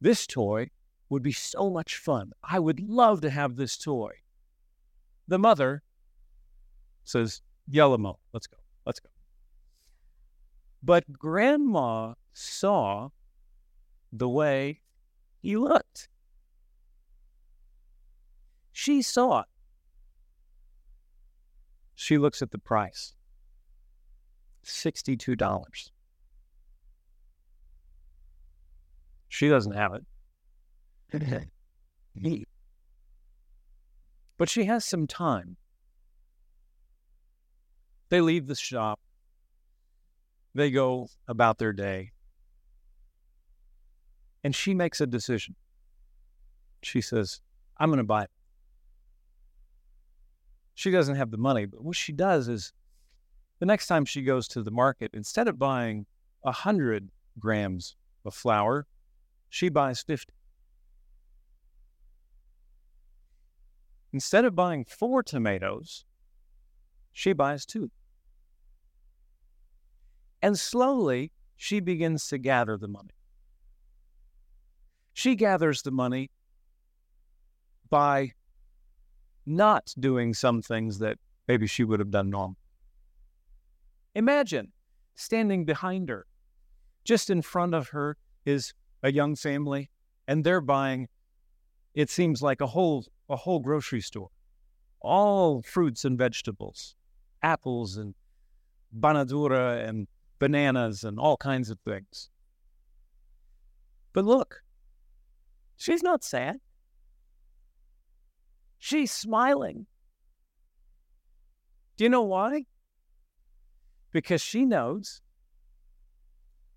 this 0.02 0.25
toy 0.25 0.69
would 1.10 1.23
be 1.23 1.32
so 1.32 1.69
much 1.69 1.97
fun. 1.97 2.32
I 2.43 2.60
would 2.60 2.80
love 2.80 3.21
to 3.21 3.30
have 3.30 3.56
this 3.56 3.78
toy. 3.78 4.12
The 5.28 5.39
mother 5.39 5.84
says, 7.04 7.41
Yellamo, 7.71 8.15
let's 8.34 8.47
go, 8.47 8.58
let's 8.86 8.99
go. 8.99 9.10
But 10.82 11.12
grandma 11.12 12.13
saw 12.34 13.10
the 14.12 14.30
way 14.30 14.80
he 15.41 15.56
looked. 15.56 16.10
She 18.72 19.02
saw 19.02 19.41
it. 19.41 19.45
She 21.95 22.17
looks 22.17 22.41
at 22.41 22.52
the 22.52 22.60
price 22.60 23.13
$62. 24.65 25.91
She 29.28 29.50
doesn't 29.50 29.74
have 29.74 29.93
it. 29.93 30.06
but 34.38 34.50
she 34.50 34.65
has 34.65 34.86
some 34.86 35.08
time. 35.08 35.58
They 38.10 38.22
leave 38.22 38.48
the 38.48 38.56
shop. 38.56 39.00
They 40.56 40.72
go 40.72 41.10
about 41.28 41.58
their 41.60 41.74
day. 41.74 42.12
And 44.43 44.56
she 44.56 44.73
makes 44.73 45.02
a 45.02 45.08
decision. 45.08 45.56
She 46.82 47.02
says, 47.02 47.41
I'm 47.78 47.89
going 47.89 47.97
to 47.97 48.04
buy 48.04 48.23
it. 48.23 48.30
She 50.75 50.91
doesn't 50.91 51.15
have 51.15 51.32
the 51.32 51.38
money, 51.38 51.65
but 51.65 51.84
what 51.84 51.97
she 51.97 52.13
does 52.13 52.47
is 52.47 52.71
the 53.60 53.65
next 53.65 53.88
time 53.88 54.06
she 54.06 54.21
goes 54.21 54.47
to 54.49 54.63
the 54.63 54.71
market, 54.71 55.12
instead 55.13 55.49
of 55.49 55.60
buying 55.60 56.06
100 56.41 57.10
grams 57.38 57.97
of 58.23 58.34
flour, 58.34 58.88
she 59.49 59.67
buys 59.67 60.02
50. 60.02 60.34
Instead 64.13 64.45
of 64.45 64.56
buying 64.56 64.86
four 64.86 65.21
tomatoes, 65.21 66.06
she 67.12 67.34
buys 67.34 67.65
two. 67.65 67.91
And 70.41 70.58
slowly, 70.58 71.32
she 71.58 71.82
begins 71.82 72.28
to 72.30 72.38
gather 72.38 72.78
the 72.78 72.88
money. 72.88 73.10
She 75.20 75.36
gathers 75.36 75.82
the 75.82 75.92
money 75.92 76.32
by 77.90 78.32
not 79.46 79.94
doing 80.00 80.34
some 80.34 80.62
things 80.62 81.00
that 81.00 81.18
maybe 81.46 81.68
she 81.68 81.84
would 81.84 82.00
have 82.00 82.10
done 82.10 82.30
normally. 82.30 82.56
Imagine 84.16 84.72
standing 85.16 85.66
behind 85.66 86.08
her. 86.08 86.26
Just 87.04 87.30
in 87.30 87.42
front 87.42 87.74
of 87.74 87.90
her 87.90 88.16
is 88.46 88.74
a 89.04 89.12
young 89.12 89.36
family, 89.36 89.90
and 90.26 90.46
they're 90.46 90.62
buying, 90.62 91.10
it 91.96 92.10
seems 92.10 92.42
like 92.42 92.62
a 92.62 92.68
whole, 92.68 93.06
a 93.28 93.36
whole 93.36 93.60
grocery 93.60 94.00
store. 94.00 94.30
All 95.02 95.62
fruits 95.64 96.06
and 96.06 96.18
vegetables, 96.18 96.96
apples 97.44 97.98
and 97.98 98.16
banadura 98.98 99.86
and 99.86 100.08
bananas 100.40 101.04
and 101.04 101.20
all 101.20 101.36
kinds 101.36 101.70
of 101.70 101.78
things. 101.82 102.30
But 104.14 104.24
look, 104.24 104.64
She's 105.80 106.04
not 106.04 106.26
sad. 106.26 106.60
She's 108.78 109.13
smiling. 109.13 109.86
Do 111.96 112.04
you 112.04 112.10
know 112.10 112.24
why? 112.24 112.65
Because 114.12 114.42
she 114.42 114.65
knows 114.65 115.22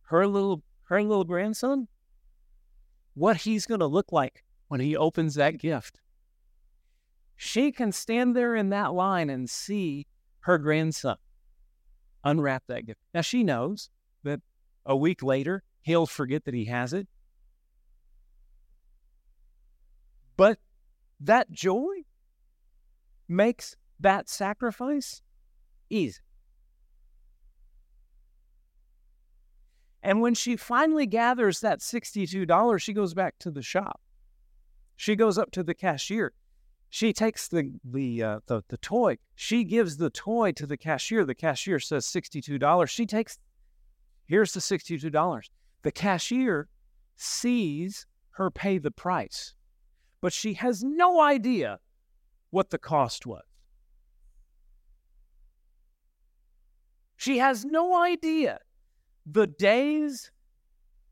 her 0.03 0.27
little 0.27 0.63
her 0.85 1.03
little 1.03 1.25
grandson 1.25 1.89
what 3.15 3.39
he's 3.39 3.67
going 3.67 3.81
to 3.81 3.87
look 3.87 4.13
like 4.13 4.45
when 4.69 4.81
he 4.81 4.97
opens 4.97 5.35
that 5.35 5.59
gift. 5.59 6.01
She 7.35 7.73
can 7.73 7.91
stand 7.91 8.37
there 8.37 8.55
in 8.55 8.69
that 8.69 8.95
line 8.95 9.31
and 9.31 9.51
see 9.51 10.07
her 10.41 10.59
grandson 10.59 11.17
unwrap 12.23 12.63
that 12.69 12.87
gift. 12.87 13.01
Now 13.13 13.23
she 13.23 13.43
knows 13.43 13.91
that 14.23 14.41
a 14.87 14.97
week 14.97 15.25
later 15.25 15.65
he'll 15.81 16.07
forget 16.07 16.45
that 16.45 16.55
he 16.55 16.67
has 16.67 16.93
it. 16.93 17.09
But 20.37 20.59
that 21.21 21.51
joy 21.51 22.05
makes 23.29 23.77
that 24.01 24.29
sacrifice 24.29 25.23
easy. 25.91 26.21
And 30.03 30.21
when 30.21 30.35
she 30.35 30.57
finally 30.57 31.07
gathers 31.07 31.61
that 31.61 31.79
$62, 31.79 32.81
she 32.81 32.93
goes 32.93 33.15
back 33.15 33.39
to 33.39 33.51
the 33.51 33.63
shop. 33.63 34.01
She 34.97 35.15
goes 35.17 35.39
up 35.39 35.53
to 35.53 35.63
the 35.63 35.75
cashier. 35.75 36.33
She 36.91 37.13
takes 37.13 37.49
the 37.49 37.73
the, 37.85 38.23
uh, 38.23 38.41
the 38.47 38.63
the 38.69 38.77
toy. 38.77 39.17
She 39.35 39.65
gives 39.65 39.97
the 39.97 40.11
toy 40.11 40.53
to 40.53 40.67
the 40.67 40.77
cashier. 40.77 41.25
The 41.25 41.35
cashier 41.35 41.79
says 41.79 42.05
$62. 42.07 42.89
She 42.89 43.07
takes 43.07 43.39
here's 44.27 44.53
the 44.53 44.61
$62. 44.61 45.43
The 45.83 45.93
cashier 45.93 46.69
sees 47.17 48.07
her 48.33 48.51
pay 48.51 48.79
the 48.79 48.91
price, 48.91 49.55
but 50.23 50.33
she 50.33 50.55
has 50.55 50.83
no 50.83 51.21
idea 51.21 51.81
what 52.51 52.71
the 52.71 52.79
cost 52.79 53.27
was. 53.27 53.43
She 57.17 57.39
has 57.39 57.65
no 57.65 58.01
idea 58.03 58.61
the 59.27 59.47
days 59.47 60.31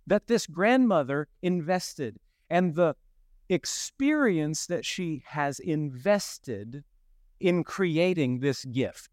that 0.07 0.27
this 0.29 0.47
grandmother 0.47 1.29
invested 1.43 2.19
and 2.49 2.75
the 2.75 2.95
experience 3.49 4.67
that 4.67 4.85
she 4.85 5.23
has 5.27 5.59
invested 5.59 6.85
in 7.41 7.65
creating 7.65 8.41
this 8.41 8.65
gift. 8.65 9.11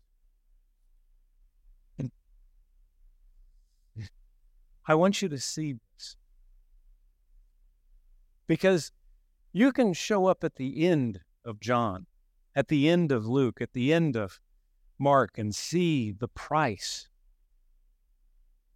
I 4.87 4.95
want 4.95 5.21
you 5.21 5.29
to 5.29 5.39
see 5.39 5.73
this. 5.73 6.15
Because 8.47 8.91
you 9.57 9.71
can 9.71 9.91
show 9.91 10.27
up 10.27 10.43
at 10.43 10.57
the 10.57 10.85
end 10.85 11.19
of 11.43 11.59
John, 11.59 12.05
at 12.55 12.67
the 12.67 12.87
end 12.87 13.11
of 13.11 13.25
Luke, 13.25 13.59
at 13.59 13.73
the 13.73 13.91
end 13.91 14.15
of 14.15 14.39
Mark, 14.99 15.39
and 15.39 15.55
see 15.55 16.11
the 16.11 16.27
price 16.27 17.09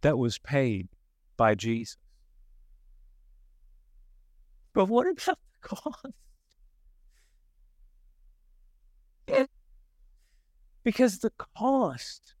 that 0.00 0.18
was 0.18 0.38
paid 0.38 0.88
by 1.36 1.54
Jesus. 1.54 1.98
But 4.72 4.86
what 4.86 5.06
about 5.06 5.38
the 5.62 5.68
cost? 5.68 6.06
because 10.82 11.20
the 11.20 11.30
cost, 11.56 12.34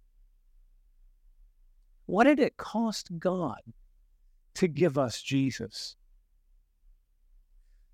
what 2.06 2.24
did 2.24 2.40
it 2.40 2.56
cost 2.56 3.20
God 3.20 3.60
to 4.54 4.66
give 4.66 4.98
us 4.98 5.22
Jesus? 5.22 5.94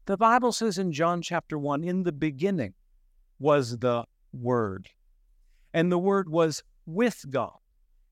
The 0.08 0.16
Bible 0.16 0.52
says 0.52 0.78
in 0.78 0.90
John 0.90 1.20
chapter 1.20 1.58
1 1.58 1.84
in 1.84 2.02
the 2.02 2.12
beginning 2.12 2.72
was 3.38 3.76
the 3.76 4.04
Word, 4.32 4.88
and 5.74 5.92
the 5.92 5.98
Word 5.98 6.30
was 6.30 6.62
with 6.86 7.26
God, 7.28 7.58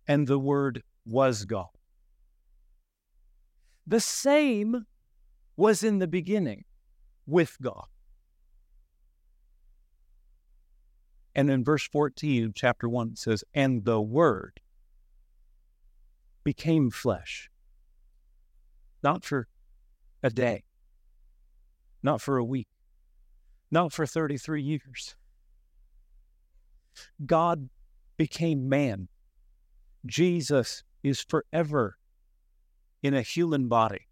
and 0.07 0.27
the 0.27 0.39
Word 0.39 0.83
was 1.07 1.47
God. 1.47 1.71
The 3.87 4.01
same 4.01 4.85
was 5.57 5.83
in 5.83 5.99
the 5.99 6.07
beginning 6.07 6.67
with 7.27 7.57
God. 7.63 7.87
And 11.35 11.49
in 11.49 11.65
verse 11.65 11.89
14 11.89 12.45
of 12.45 12.55
chapter 12.55 12.91
1, 12.91 13.13
it 13.13 13.19
says, 13.19 13.43
And 13.55 13.87
the 13.87 14.03
Word 14.03 14.61
became 16.45 16.91
flesh. 16.91 17.49
Not 19.03 19.25
for 19.25 19.49
a 20.23 20.29
day, 20.29 20.65
not 22.03 22.21
for 22.21 22.37
a 22.37 22.45
week, 22.45 22.69
not 23.71 23.93
for 23.93 24.07
33 24.07 24.63
years. 24.63 25.17
God 27.25 27.69
became 28.17 28.69
man. 28.69 29.09
Jesus 30.05 30.83
is 31.03 31.21
forever 31.21 31.99
in 33.03 33.15
a 33.15 33.23
human 33.23 33.69
body. 33.69 34.07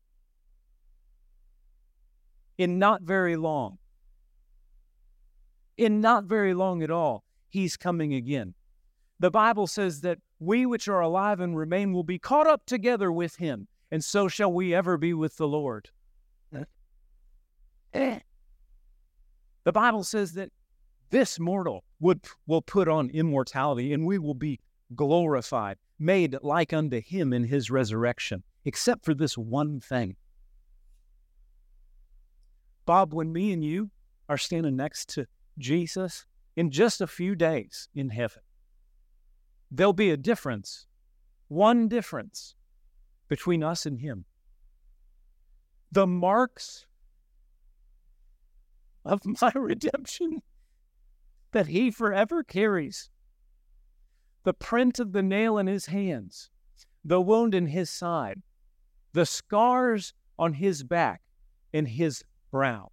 In 2.58 2.78
not 2.78 3.02
very 3.02 3.36
long, 3.36 3.78
in 5.76 6.00
not 6.00 6.24
very 6.24 6.54
long 6.54 6.82
at 6.82 6.90
all, 6.90 7.24
he's 7.48 7.76
coming 7.76 8.14
again. 8.14 8.54
The 9.18 9.30
Bible 9.30 9.66
says 9.66 10.00
that 10.02 10.18
we 10.38 10.66
which 10.66 10.86
are 10.88 11.00
alive 11.00 11.40
and 11.40 11.56
remain 11.56 11.92
will 11.92 12.04
be 12.04 12.18
caught 12.18 12.46
up 12.46 12.64
together 12.66 13.10
with 13.10 13.36
him, 13.36 13.66
and 13.90 14.04
so 14.04 14.28
shall 14.28 14.52
we 14.52 14.74
ever 14.74 14.96
be 14.96 15.14
with 15.14 15.36
the 15.36 15.48
Lord. 15.48 15.90
The 17.94 19.72
Bible 19.72 20.04
says 20.04 20.32
that 20.34 20.50
this 21.10 21.38
mortal 21.38 21.84
would, 22.00 22.20
will 22.46 22.62
put 22.62 22.88
on 22.88 23.08
immortality, 23.10 23.92
and 23.92 24.04
we 24.04 24.18
will 24.18 24.34
be 24.34 24.60
glorified 24.94 25.78
made 25.98 26.36
like 26.42 26.72
unto 26.72 27.00
him 27.00 27.32
in 27.32 27.44
his 27.44 27.70
resurrection, 27.70 28.42
except 28.64 29.04
for 29.04 29.14
this 29.14 29.38
one 29.38 29.80
thing. 29.80 30.16
Bob, 32.84 33.14
when 33.14 33.32
me 33.32 33.52
and 33.52 33.64
you 33.64 33.90
are 34.28 34.36
standing 34.36 34.76
next 34.76 35.08
to 35.10 35.26
Jesus 35.58 36.26
in 36.56 36.70
just 36.70 37.00
a 37.00 37.06
few 37.06 37.34
days 37.34 37.88
in 37.94 38.10
heaven, 38.10 38.42
there'll 39.70 39.92
be 39.92 40.10
a 40.10 40.16
difference, 40.16 40.86
one 41.48 41.88
difference 41.88 42.54
between 43.28 43.62
us 43.62 43.86
and 43.86 44.00
him. 44.00 44.24
The 45.92 46.06
marks 46.06 46.86
of 49.04 49.22
my 49.40 49.52
redemption 49.54 50.42
that 51.52 51.66
he 51.68 51.90
forever 51.90 52.42
carries 52.42 53.10
the 54.44 54.54
print 54.54 54.98
of 54.98 55.12
the 55.12 55.22
nail 55.22 55.56
in 55.58 55.66
his 55.66 55.86
hands, 55.86 56.50
the 57.04 57.20
wound 57.20 57.54
in 57.54 57.66
his 57.66 57.90
side, 57.90 58.42
the 59.12 59.26
scars 59.26 60.12
on 60.38 60.54
his 60.54 60.82
back 60.82 61.22
and 61.72 61.88
his 61.88 62.24
brow. 62.50 62.90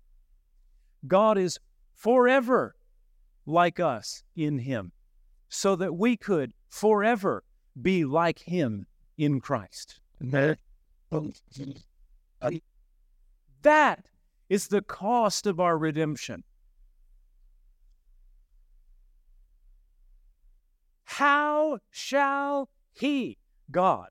God 1.07 1.37
is 1.37 1.59
forever 1.95 2.75
like 3.45 3.79
us 3.79 4.23
in 4.35 4.59
him, 4.59 4.91
so 5.49 5.75
that 5.75 5.95
we 5.95 6.15
could 6.15 6.53
forever 6.69 7.43
be 7.81 8.05
like 8.05 8.39
him 8.39 8.85
in 9.17 9.41
Christ. 9.41 9.99
That 13.63 14.05
is 14.51 14.67
the 14.67 14.81
cost 14.81 15.47
of 15.47 15.61
our 15.61 15.77
redemption. 15.77 16.43
How 21.05 21.79
shall 21.89 22.67
he, 22.91 23.37
God, 23.71 24.09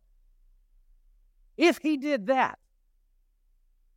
if 1.59 1.76
he 1.83 1.98
did 1.98 2.26
that, 2.29 2.59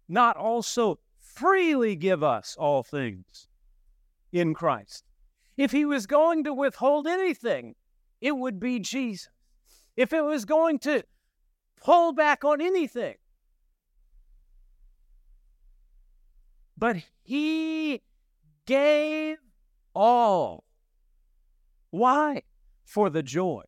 not 0.10 0.36
also 0.36 1.00
freely 1.22 1.96
give 1.96 2.22
us 2.24 2.58
all 2.60 2.84
things 2.84 3.48
in 4.34 4.54
Christ? 4.54 5.06
If 5.56 5.72
he 5.72 5.86
was 5.86 6.06
going 6.06 6.44
to 6.44 6.54
withhold 6.54 7.08
anything, 7.08 7.76
it 8.20 8.36
would 8.36 8.60
be 8.60 8.82
Jesus. 8.82 9.30
If 9.96 10.12
it 10.12 10.26
was 10.26 10.44
going 10.44 10.80
to 10.80 11.04
pull 11.82 12.12
back 12.12 12.44
on 12.44 12.60
anything, 12.60 13.16
but 16.78 16.98
he 17.24 18.02
gave 18.66 19.38
all. 19.94 20.64
Why? 21.92 22.44
for 22.94 23.10
the 23.10 23.24
joy. 23.24 23.64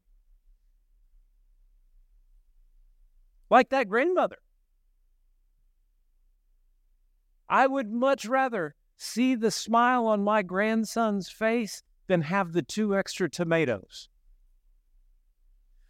Like 3.49 3.69
that 3.69 3.89
grandmother. 3.89 4.37
I 7.49 7.65
would 7.65 7.91
much 7.91 8.25
rather 8.25 8.75
see 8.97 9.33
the 9.33 9.49
smile 9.49 10.05
on 10.05 10.23
my 10.23 10.43
grandson's 10.43 11.29
face 11.29 11.81
than 12.07 12.21
have 12.21 12.53
the 12.53 12.61
two 12.61 12.95
extra 12.95 13.27
tomatoes. 13.27 14.09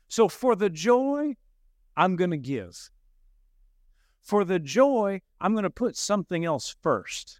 So, 0.08 0.30
for 0.30 0.56
the 0.56 0.70
joy, 0.70 1.36
I'm 1.98 2.16
going 2.16 2.32
to 2.32 2.38
give. 2.38 2.90
For 4.26 4.44
the 4.44 4.60
joy, 4.60 5.22
I'm 5.40 5.54
going 5.54 5.64
to 5.64 5.70
put 5.70 5.96
something 5.96 6.44
else 6.44 6.76
first. 6.82 7.40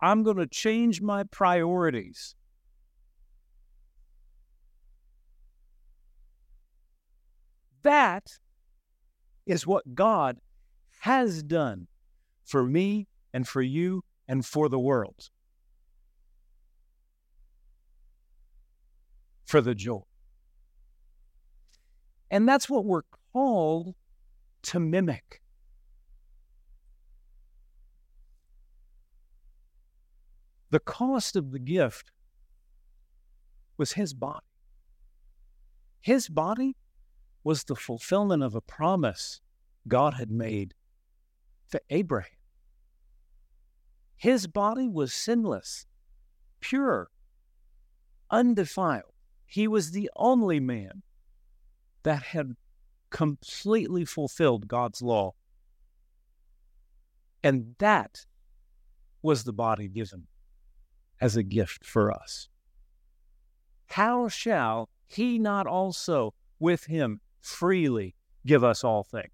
I'm 0.00 0.22
going 0.22 0.38
to 0.38 0.46
change 0.46 1.02
my 1.02 1.24
priorities 1.24 2.34
that 7.82 8.38
is 9.46 9.66
what 9.66 9.94
God 9.94 10.38
has 11.00 11.42
done 11.42 11.86
for 12.44 12.62
me 12.62 13.08
and 13.32 13.46
for 13.46 13.62
you 13.62 14.04
and 14.28 14.44
for 14.44 14.68
the 14.68 14.78
world. 14.78 15.30
For 19.44 19.60
the 19.60 19.74
joy. 19.74 20.02
And 22.30 22.48
that's 22.48 22.70
what 22.70 22.84
we're 22.84 23.02
called 23.32 23.94
to 24.62 24.78
mimic. 24.78 25.39
The 30.70 30.80
cost 30.80 31.34
of 31.34 31.50
the 31.50 31.58
gift 31.58 32.12
was 33.76 33.92
his 33.92 34.14
body. 34.14 34.46
His 36.00 36.28
body 36.28 36.76
was 37.42 37.64
the 37.64 37.74
fulfillment 37.74 38.42
of 38.42 38.54
a 38.54 38.60
promise 38.60 39.40
God 39.88 40.14
had 40.14 40.30
made 40.30 40.74
to 41.72 41.80
Abraham. 41.90 42.30
His 44.16 44.46
body 44.46 44.86
was 44.86 45.12
sinless, 45.12 45.86
pure, 46.60 47.10
undefiled. 48.30 49.12
He 49.46 49.66
was 49.66 49.90
the 49.90 50.10
only 50.14 50.60
man 50.60 51.02
that 52.02 52.22
had 52.22 52.54
completely 53.10 54.04
fulfilled 54.04 54.68
God's 54.68 55.02
law. 55.02 55.32
And 57.42 57.74
that 57.78 58.26
was 59.22 59.44
the 59.44 59.52
body 59.52 59.88
given 59.88 60.26
as 61.20 61.36
a 61.36 61.42
gift 61.42 61.84
for 61.84 62.10
us. 62.10 62.48
How 63.88 64.28
shall 64.28 64.88
he 65.06 65.38
not 65.38 65.66
also 65.66 66.34
with 66.58 66.84
him 66.84 67.20
freely 67.40 68.14
give 68.46 68.62
us 68.64 68.84
all 68.84 69.02
things? 69.02 69.32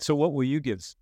So, 0.00 0.14
what 0.14 0.32
will 0.32 0.44
you 0.44 0.60
give? 0.60 0.94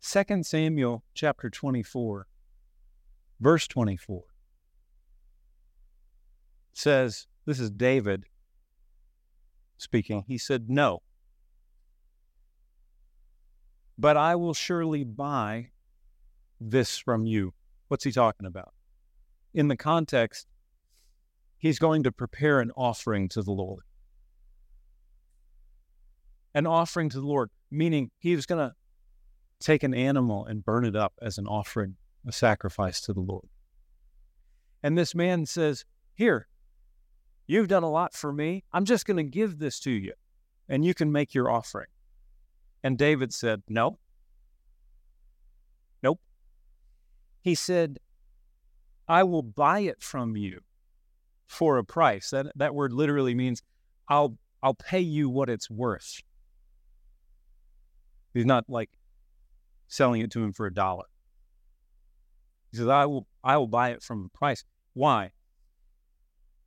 Second 0.00 0.46
Samuel 0.46 1.02
chapter 1.14 1.50
24 1.50 2.26
verse 3.44 3.68
24 3.68 4.22
says, 6.72 7.26
This 7.44 7.60
is 7.60 7.70
David 7.70 8.24
speaking. 9.76 10.24
He 10.26 10.38
said, 10.38 10.70
No, 10.70 11.02
but 13.98 14.16
I 14.16 14.34
will 14.34 14.54
surely 14.54 15.04
buy 15.04 15.68
this 16.58 16.96
from 16.96 17.26
you. 17.26 17.52
What's 17.88 18.04
he 18.04 18.12
talking 18.12 18.46
about? 18.46 18.72
In 19.52 19.68
the 19.68 19.76
context, 19.76 20.46
he's 21.58 21.78
going 21.78 22.02
to 22.04 22.12
prepare 22.12 22.60
an 22.60 22.72
offering 22.76 23.28
to 23.28 23.42
the 23.42 23.52
Lord. 23.52 23.84
An 26.54 26.66
offering 26.66 27.10
to 27.10 27.20
the 27.20 27.26
Lord, 27.26 27.50
meaning 27.70 28.10
he's 28.18 28.46
going 28.46 28.70
to 28.70 28.74
take 29.60 29.82
an 29.82 29.92
animal 29.92 30.46
and 30.46 30.64
burn 30.64 30.86
it 30.86 30.96
up 30.96 31.12
as 31.20 31.36
an 31.36 31.46
offering 31.46 31.96
a 32.26 32.32
sacrifice 32.32 33.00
to 33.02 33.12
the 33.12 33.20
Lord. 33.20 33.48
And 34.82 34.98
this 34.98 35.14
man 35.14 35.46
says, 35.46 35.84
Here, 36.14 36.46
you've 37.46 37.68
done 37.68 37.82
a 37.82 37.90
lot 37.90 38.14
for 38.14 38.32
me. 38.32 38.64
I'm 38.72 38.84
just 38.84 39.06
going 39.06 39.16
to 39.16 39.22
give 39.22 39.58
this 39.58 39.80
to 39.80 39.90
you, 39.90 40.12
and 40.68 40.84
you 40.84 40.94
can 40.94 41.10
make 41.10 41.34
your 41.34 41.50
offering. 41.50 41.88
And 42.82 42.98
David 42.98 43.32
said, 43.32 43.62
No. 43.68 43.98
Nope. 46.02 46.20
He 47.40 47.54
said, 47.54 47.98
I 49.08 49.22
will 49.22 49.42
buy 49.42 49.80
it 49.80 50.02
from 50.02 50.36
you 50.36 50.60
for 51.46 51.78
a 51.78 51.84
price. 51.84 52.30
That, 52.30 52.46
that 52.56 52.74
word 52.74 52.92
literally 52.92 53.34
means 53.34 53.62
I'll, 54.08 54.36
I'll 54.62 54.74
pay 54.74 55.00
you 55.00 55.28
what 55.28 55.48
it's 55.48 55.70
worth. 55.70 56.20
He's 58.32 58.46
not 58.46 58.64
like 58.68 58.90
selling 59.88 60.20
it 60.20 60.30
to 60.32 60.42
him 60.42 60.52
for 60.52 60.66
a 60.66 60.74
dollar. 60.74 61.04
He 62.74 62.78
says, 62.78 62.88
I 62.88 63.06
will, 63.06 63.28
I 63.44 63.56
will 63.56 63.68
buy 63.68 63.90
it 63.90 64.02
from 64.02 64.24
a 64.24 64.36
price. 64.36 64.64
Why? 64.94 65.30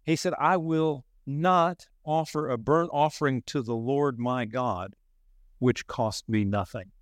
He 0.04 0.16
said, 0.16 0.34
I 0.40 0.56
will 0.56 1.04
not 1.26 1.88
offer 2.06 2.48
a 2.48 2.58
burnt 2.58 2.90
offering 2.94 3.42
to 3.48 3.62
the 3.62 3.76
Lord 3.76 4.18
my 4.18 4.46
God, 4.46 4.94
which 5.60 5.86
cost 5.86 6.30
me 6.30 6.46
nothing. 6.46 6.94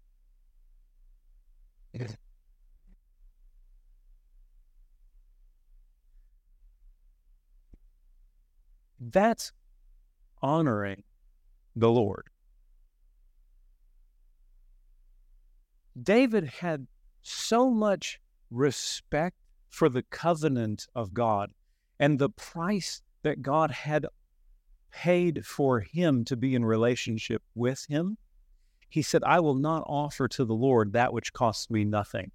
That's 8.99 9.51
honoring 10.41 11.03
the 11.75 11.91
Lord. 11.91 12.25
David 16.01 16.45
had 16.45 16.87
so 17.21 17.69
much 17.69 18.19
respect 18.51 19.37
for 19.69 19.89
the 19.89 20.03
covenant 20.03 20.87
of 20.95 21.13
God 21.13 21.51
and 21.99 22.19
the 22.19 22.29
price 22.29 23.01
that 23.23 23.41
God 23.41 23.71
had 23.71 24.05
paid 24.91 25.45
for 25.45 25.81
him 25.81 26.23
to 26.25 26.37
be 26.37 26.55
in 26.55 26.63
relationship 26.63 27.41
with 27.53 27.85
him, 27.89 28.17
he 28.87 29.01
said, 29.01 29.23
I 29.23 29.39
will 29.41 29.55
not 29.55 29.83
offer 29.87 30.27
to 30.29 30.45
the 30.45 30.53
Lord 30.53 30.93
that 30.93 31.11
which 31.11 31.33
costs 31.33 31.69
me 31.69 31.83
nothing. 31.83 32.31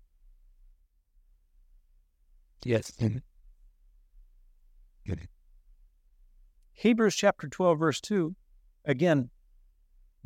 Yes. 2.65 2.93
Hebrews 6.73 7.15
chapter 7.15 7.49
12, 7.49 7.79
verse 7.79 8.01
2, 8.01 8.35
again, 8.85 9.31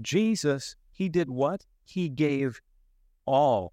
Jesus, 0.00 0.76
he 0.92 1.08
did 1.08 1.30
what? 1.30 1.66
He 1.84 2.08
gave 2.08 2.60
all 3.26 3.72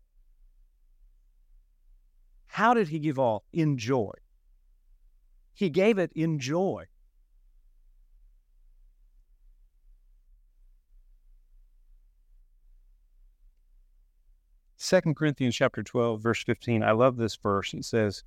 how 2.52 2.74
did 2.74 2.90
he 2.90 3.00
give 3.00 3.18
all? 3.18 3.46
In 3.54 3.78
joy. 3.78 4.12
He 5.54 5.70
gave 5.70 5.98
it 5.98 6.12
in 6.14 6.38
joy. 6.38 6.88
Second 14.76 15.16
Corinthians 15.16 15.56
chapter 15.56 15.82
12, 15.82 16.22
verse 16.22 16.44
15. 16.44 16.84
I 16.84 16.92
love 16.92 17.16
this 17.16 17.38
verse. 17.38 17.74
It 17.74 17.86
says, 17.86 18.26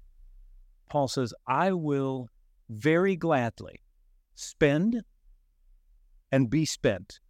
Paul 0.88 1.06
says, 1.06 1.34
I 1.46 1.72
will 1.72 2.30
very 2.70 3.16
gladly 3.16 3.82
spend 4.34 5.02
and 6.32 6.48
be 6.48 6.64
spent 6.64 7.20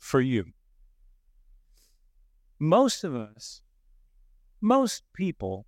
for 0.00 0.20
you 0.20 0.46
most 2.60 3.04
of 3.04 3.16
us, 3.16 3.62
most 4.60 5.02
people 5.14 5.66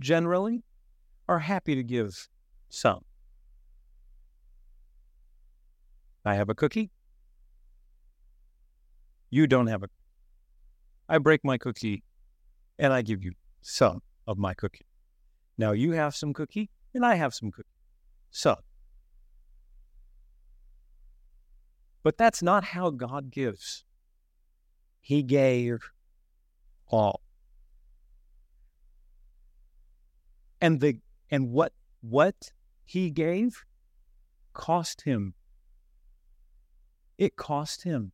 generally 0.00 0.62
are 1.28 1.40
happy 1.40 1.74
to 1.74 1.82
give 1.82 2.28
some. 2.68 3.04
I 6.24 6.36
have 6.36 6.48
a 6.48 6.54
cookie. 6.54 6.90
You 9.30 9.46
don't 9.46 9.66
have 9.66 9.82
a. 9.82 9.88
I 11.08 11.18
break 11.18 11.44
my 11.44 11.58
cookie 11.58 12.02
and 12.78 12.92
I 12.92 13.02
give 13.02 13.24
you 13.24 13.32
some 13.60 14.00
of 14.26 14.38
my 14.38 14.54
cookie. 14.54 14.86
Now 15.58 15.72
you 15.72 15.92
have 15.92 16.14
some 16.14 16.32
cookie 16.32 16.70
and 16.94 17.04
I 17.04 17.16
have 17.16 17.34
some 17.34 17.50
cookie. 17.50 17.68
Some. 18.30 18.58
But 22.04 22.16
that's 22.16 22.42
not 22.42 22.62
how 22.62 22.90
God 22.90 23.30
gives. 23.30 23.84
He 25.00 25.22
gave 25.22 25.80
all. 26.88 27.20
And 30.60 30.80
the 30.80 30.98
and 31.30 31.50
what 31.50 31.72
what 32.00 32.52
he 32.84 33.10
gave 33.10 33.64
cost 34.52 35.02
him. 35.02 35.34
It 37.16 37.36
cost 37.36 37.82
him. 37.82 38.12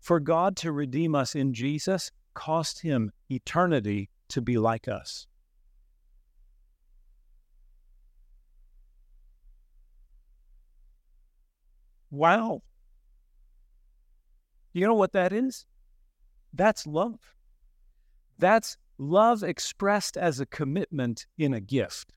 For 0.00 0.18
God 0.18 0.56
to 0.56 0.72
redeem 0.72 1.14
us 1.14 1.34
in 1.34 1.54
Jesus 1.54 2.10
cost 2.34 2.82
him 2.82 3.12
eternity 3.30 4.10
to 4.28 4.40
be 4.40 4.58
like 4.58 4.88
us. 4.88 5.26
Wow. 12.10 12.62
You 14.72 14.86
know 14.86 14.94
what 14.94 15.12
that 15.12 15.32
is? 15.32 15.66
That's 16.52 16.86
love. 16.86 17.34
That's 18.38 18.76
love 18.98 19.42
expressed 19.42 20.16
as 20.16 20.40
a 20.40 20.46
commitment 20.46 21.26
in 21.38 21.54
a 21.54 21.60
gift. 21.60 22.12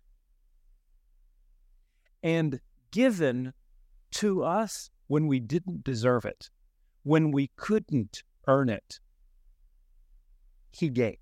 and 2.25 2.59
given 2.89 3.53
to 4.09 4.43
us 4.43 4.89
when 5.05 5.27
we 5.27 5.39
didn't 5.39 5.83
deserve 5.83 6.25
it, 6.25 6.49
when 7.03 7.29
we 7.29 7.51
couldn't 7.55 8.23
earn 8.47 8.67
it. 8.67 8.99
He 10.71 10.89
gave. 10.89 11.19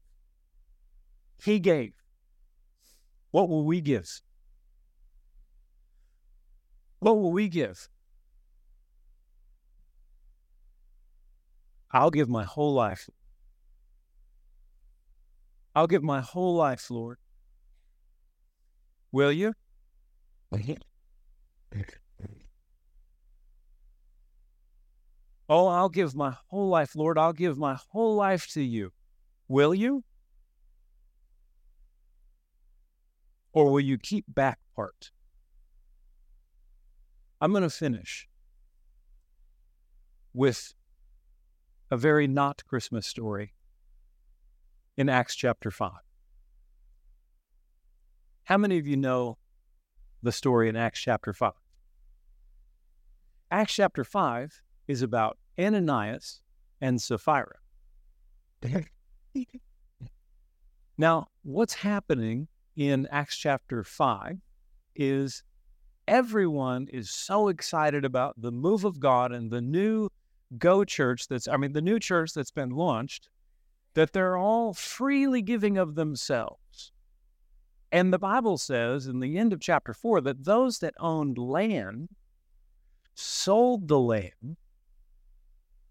He 1.44 1.60
gave. 1.60 1.92
What 3.32 3.50
will 3.50 3.66
we 3.66 3.82
give? 3.82 4.22
What 7.00 7.18
will 7.18 7.34
we 7.34 7.50
give? 7.50 7.90
I'll 11.94 12.10
give 12.10 12.28
my 12.28 12.44
whole 12.44 12.74
life. 12.74 13.08
I'll 15.76 15.88
give 15.88 16.04
my 16.04 16.22
whole 16.22 16.56
life, 16.56 16.90
Lord. 16.90 17.20
Will 19.12 19.32
you? 19.32 19.54
Oh, 25.48 25.68
I'll 25.68 25.90
give 25.90 26.16
my 26.16 26.36
whole 26.48 26.70
life, 26.70 26.96
Lord. 26.96 27.18
I'll 27.18 27.34
give 27.34 27.58
my 27.58 27.78
whole 27.90 28.16
life 28.16 28.48
to 28.54 28.62
you. 28.62 28.92
Will 29.48 29.74
you? 29.76 30.04
Or 33.52 33.72
will 33.72 33.82
you 33.82 34.00
keep 34.00 34.26
back 34.28 34.58
part? 34.76 35.12
I'm 37.40 37.52
going 37.52 37.64
to 37.64 37.70
finish 37.70 38.28
with 40.34 40.74
a 41.94 41.98
very 41.98 42.28
not 42.28 42.66
Christmas 42.66 43.06
story 43.06 43.54
in 44.98 45.10
Acts 45.10 45.36
chapter 45.36 45.70
5. 45.70 45.92
How 48.46 48.58
many 48.58 48.80
of 48.80 48.88
you 48.88 48.98
know 48.98 49.38
the 50.24 50.32
story 50.32 50.70
in 50.70 50.76
Acts 50.76 51.00
chapter 51.00 51.34
5? 51.34 51.52
Acts 53.52 53.76
chapter 53.76 54.04
5 54.04 54.60
is 54.88 55.04
about 55.04 55.38
Ananias 55.60 56.42
and 56.82 57.00
Sapphira. 57.00 57.58
now, 60.98 61.28
what's 61.44 61.76
happening 61.76 62.48
in 62.76 63.08
Acts 63.12 63.38
chapter 63.38 63.84
5 63.84 64.40
is 64.96 65.44
everyone 66.08 66.88
is 66.92 67.12
so 67.12 67.50
excited 67.50 68.04
about 68.04 68.34
the 68.42 68.52
move 68.52 68.84
of 68.84 69.00
God 69.00 69.32
and 69.32 69.52
the 69.52 69.62
new 69.62 70.10
Go 70.58 70.84
church 70.84 71.28
that's, 71.28 71.48
I 71.48 71.58
mean, 71.58 71.74
the 71.74 71.82
new 71.82 72.00
church 72.00 72.34
that's 72.34 72.52
been 72.52 72.72
launched, 72.72 73.30
that 73.94 74.14
they're 74.14 74.38
all 74.38 74.74
freely 74.74 75.42
giving 75.42 75.78
of 75.78 75.96
themselves. 75.96 76.92
And 77.92 78.12
the 78.12 78.20
Bible 78.20 78.58
says 78.58 79.06
in 79.06 79.20
the 79.20 79.38
end 79.38 79.54
of 79.54 79.60
chapter 79.60 79.94
4 79.94 80.22
that 80.22 80.44
those 80.46 80.80
that 80.80 80.96
owned 81.00 81.38
land 81.38 82.10
sold 83.14 83.88
the 83.88 84.00
land 84.00 84.58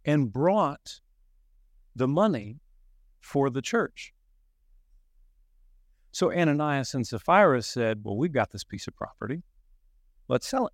and 0.04 0.32
brought 0.32 1.00
the 1.94 2.08
money 2.08 2.58
for 3.20 3.50
the 3.50 3.62
church. 3.62 4.12
So 6.10 6.32
Ananias 6.32 6.94
and 6.94 7.06
Sapphira 7.06 7.62
said, 7.62 8.00
Well, 8.02 8.16
we've 8.16 8.32
got 8.32 8.50
this 8.50 8.64
piece 8.64 8.86
of 8.86 8.96
property. 8.96 9.42
Let's 10.28 10.46
sell 10.46 10.66
it. 10.66 10.72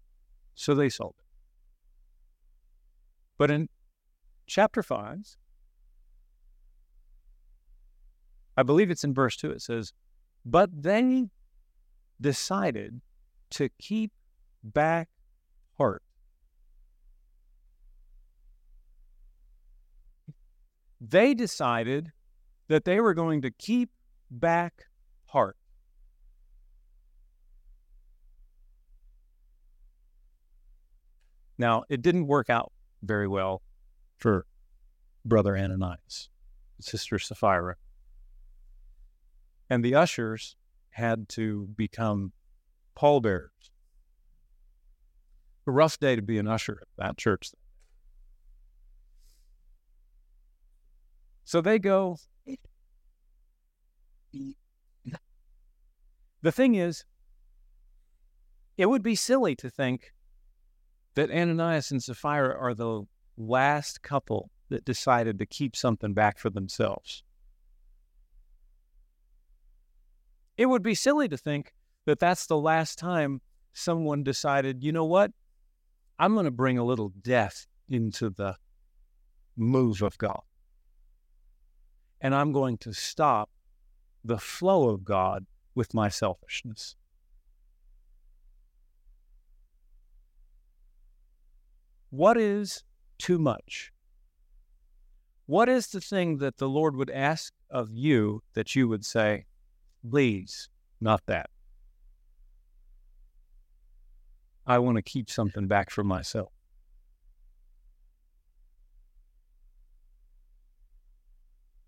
So 0.54 0.74
they 0.74 0.88
sold 0.88 1.14
it. 1.18 1.24
But 3.36 3.50
in 3.50 3.68
chapter 4.48 4.82
5, 4.82 5.36
I 8.56 8.62
believe 8.64 8.90
it's 8.90 9.04
in 9.04 9.14
verse 9.14 9.36
2, 9.36 9.52
it 9.52 9.62
says, 9.62 9.92
But 10.44 10.82
they 10.82 11.28
decided 12.20 13.00
to 13.50 13.68
keep 13.78 14.10
back 14.64 15.08
part 15.76 16.02
they 21.00 21.34
decided 21.34 22.12
that 22.68 22.84
they 22.84 23.00
were 23.00 23.14
going 23.14 23.42
to 23.42 23.50
keep 23.50 23.90
back 24.30 24.86
part. 25.26 25.56
Now, 31.56 31.84
it 31.88 32.02
didn't 32.02 32.26
work 32.26 32.50
out 32.50 32.72
very 33.02 33.26
well 33.26 33.62
for 34.18 34.46
brother 35.24 35.56
Ananias, 35.56 36.28
sister 36.80 37.18
Sapphira. 37.18 37.76
And 39.70 39.84
the 39.84 39.94
ushers 39.94 40.56
had 40.90 41.28
to 41.30 41.68
become 41.76 42.32
pallbearers. 42.94 43.50
A 45.66 45.70
rough 45.70 45.98
day 45.98 46.16
to 46.16 46.22
be 46.22 46.38
an 46.38 46.48
usher 46.48 46.78
at 46.80 46.88
that 46.96 47.18
church. 47.18 47.50
So 51.44 51.60
they 51.60 51.78
go. 51.78 52.16
The 56.40 56.52
thing 56.52 56.74
is, 56.76 57.04
it 58.76 58.86
would 58.86 59.02
be 59.02 59.14
silly 59.14 59.54
to 59.56 59.68
think 59.68 60.12
that 61.14 61.30
Ananias 61.30 61.90
and 61.90 62.02
Sapphira 62.02 62.56
are 62.58 62.74
the 62.74 63.02
last 63.38 64.02
couple 64.02 64.50
that 64.68 64.84
decided 64.84 65.38
to 65.38 65.46
keep 65.46 65.74
something 65.74 66.12
back 66.12 66.38
for 66.38 66.50
themselves. 66.50 67.22
It 70.56 70.66
would 70.66 70.82
be 70.82 70.94
silly 70.94 71.28
to 71.28 71.36
think 71.36 71.72
that 72.04 72.18
that's 72.18 72.46
the 72.46 72.58
last 72.58 72.98
time 72.98 73.40
someone 73.72 74.24
decided, 74.24 74.82
you 74.82 74.92
know 74.92 75.04
what? 75.04 75.30
I'm 76.18 76.34
going 76.34 76.46
to 76.46 76.50
bring 76.50 76.78
a 76.78 76.84
little 76.84 77.10
death 77.22 77.66
into 77.88 78.28
the 78.28 78.56
move 79.56 80.02
of 80.02 80.18
God 80.18 80.42
and 82.20 82.34
I'm 82.34 82.52
going 82.52 82.78
to 82.78 82.92
stop 82.92 83.50
the 84.24 84.38
flow 84.38 84.88
of 84.90 85.04
God 85.04 85.46
with 85.74 85.94
my 85.94 86.08
selfishness. 86.08 86.96
What 92.10 92.36
is 92.36 92.82
too 93.18 93.38
much? 93.38 93.92
What 95.46 95.68
is 95.68 95.88
the 95.88 96.00
thing 96.00 96.38
that 96.38 96.58
the 96.58 96.68
Lord 96.68 96.94
would 96.96 97.10
ask 97.10 97.54
of 97.70 97.90
you 97.90 98.42
that 98.54 98.76
you 98.76 98.86
would 98.88 99.04
say, 99.04 99.46
please, 100.08 100.68
not 101.00 101.24
that? 101.26 101.50
I 104.66 104.78
want 104.78 104.96
to 104.96 105.02
keep 105.02 105.30
something 105.30 105.66
back 105.66 105.90
for 105.90 106.04
myself. 106.04 106.52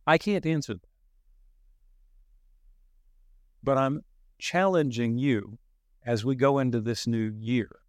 I 0.06 0.16
can't 0.16 0.46
answer 0.46 0.74
that. 0.74 0.88
But 3.62 3.76
I'm 3.76 4.02
challenging 4.38 5.18
you 5.18 5.58
as 6.04 6.24
we 6.24 6.34
go 6.34 6.58
into 6.58 6.80
this 6.80 7.06
new 7.06 7.34
year 7.38 7.79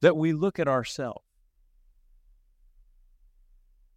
that 0.00 0.16
we 0.16 0.32
look 0.32 0.58
at 0.58 0.68
ourselves 0.68 1.24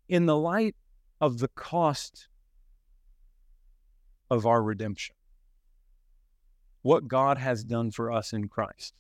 in 0.08 0.26
the 0.26 0.38
light 0.38 0.76
of 1.20 1.40
the 1.40 1.48
cost 1.50 2.28
of 4.30 4.46
our 4.46 4.62
redemption, 4.64 5.16
what 6.82 7.08
God 7.08 7.38
has 7.38 7.64
done 7.64 7.92
for 7.92 8.12
us 8.12 8.34
in 8.34 8.48
Christ, 8.48 8.94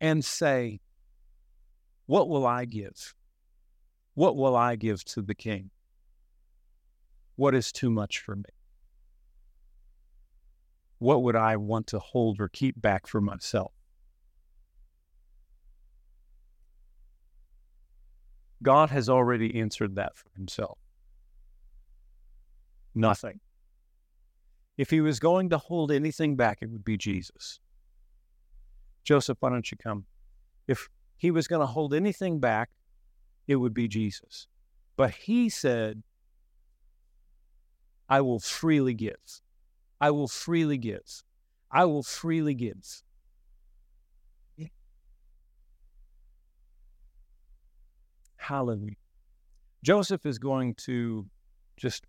and 0.00 0.24
say, 0.24 0.80
what 2.06 2.28
will 2.28 2.46
I 2.46 2.64
give? 2.64 3.14
What 4.14 4.36
will 4.36 4.56
I 4.56 4.76
give 4.76 5.04
to 5.06 5.22
the 5.22 5.34
king? 5.34 5.70
What 7.36 7.54
is 7.54 7.70
too 7.72 7.90
much 7.90 8.18
for 8.18 8.36
me? 8.36 8.44
What 10.98 11.22
would 11.22 11.36
I 11.36 11.56
want 11.56 11.86
to 11.88 11.98
hold 11.98 12.40
or 12.40 12.48
keep 12.48 12.80
back 12.80 13.06
for 13.06 13.20
myself? 13.20 13.72
God 18.62 18.90
has 18.90 19.08
already 19.08 19.60
answered 19.60 19.94
that 19.94 20.16
for 20.16 20.28
himself. 20.34 20.78
Nothing. 22.94 23.40
If 24.76 24.90
he 24.90 25.00
was 25.00 25.20
going 25.20 25.50
to 25.50 25.58
hold 25.58 25.92
anything 25.92 26.36
back, 26.36 26.58
it 26.60 26.70
would 26.70 26.84
be 26.84 26.96
Jesus. 26.96 27.60
Joseph, 29.04 29.38
why 29.40 29.50
don't 29.50 29.70
you 29.70 29.76
come? 29.76 30.04
If 30.66 30.88
he 31.16 31.30
was 31.30 31.48
going 31.48 31.60
to 31.60 31.66
hold 31.66 31.94
anything 31.94 32.40
back, 32.40 32.70
it 33.46 33.56
would 33.56 33.74
be 33.74 33.88
Jesus. 33.88 34.46
But 34.96 35.12
he 35.12 35.48
said, 35.48 36.02
I 38.08 38.20
will 38.20 38.40
freely 38.40 38.94
give. 38.94 39.16
I 40.00 40.10
will 40.10 40.28
freely 40.28 40.78
give. 40.78 41.22
I 41.70 41.84
will 41.84 42.02
freely 42.02 42.54
give. 42.54 43.02
Hallelujah. 48.36 48.96
Joseph 49.84 50.24
is 50.24 50.38
going 50.38 50.74
to 50.74 51.26
just 51.76 52.04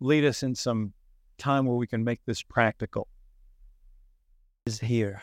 lead 0.00 0.24
us 0.24 0.42
in 0.42 0.54
some 0.54 0.92
time 1.38 1.66
where 1.66 1.76
we 1.76 1.86
can 1.86 2.02
make 2.02 2.24
this 2.24 2.42
practical. 2.42 3.06
Is 4.66 4.80
here. 4.80 5.22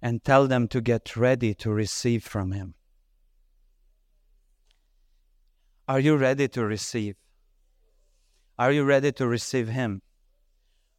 And 0.00 0.24
tell 0.24 0.46
them 0.46 0.68
to 0.68 0.80
get 0.80 1.16
ready 1.16 1.52
to 1.56 1.70
receive 1.70 2.24
from 2.24 2.52
Him. 2.52 2.74
Are 5.86 6.00
you 6.00 6.16
ready 6.16 6.48
to 6.48 6.64
receive? 6.64 7.16
Are 8.58 8.72
you 8.72 8.84
ready 8.84 9.12
to 9.12 9.26
receive 9.26 9.68
Him? 9.68 10.02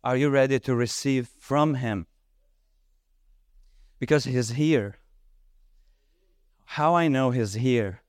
Are 0.03 0.15
you 0.15 0.29
ready 0.29 0.59
to 0.59 0.75
receive 0.75 1.27
from 1.39 1.75
Him? 1.75 2.07
Because 3.99 4.25
He's 4.25 4.51
here. 4.51 4.97
How 6.65 6.95
I 6.95 7.07
know 7.07 7.31
He's 7.31 7.55
here? 7.55 8.01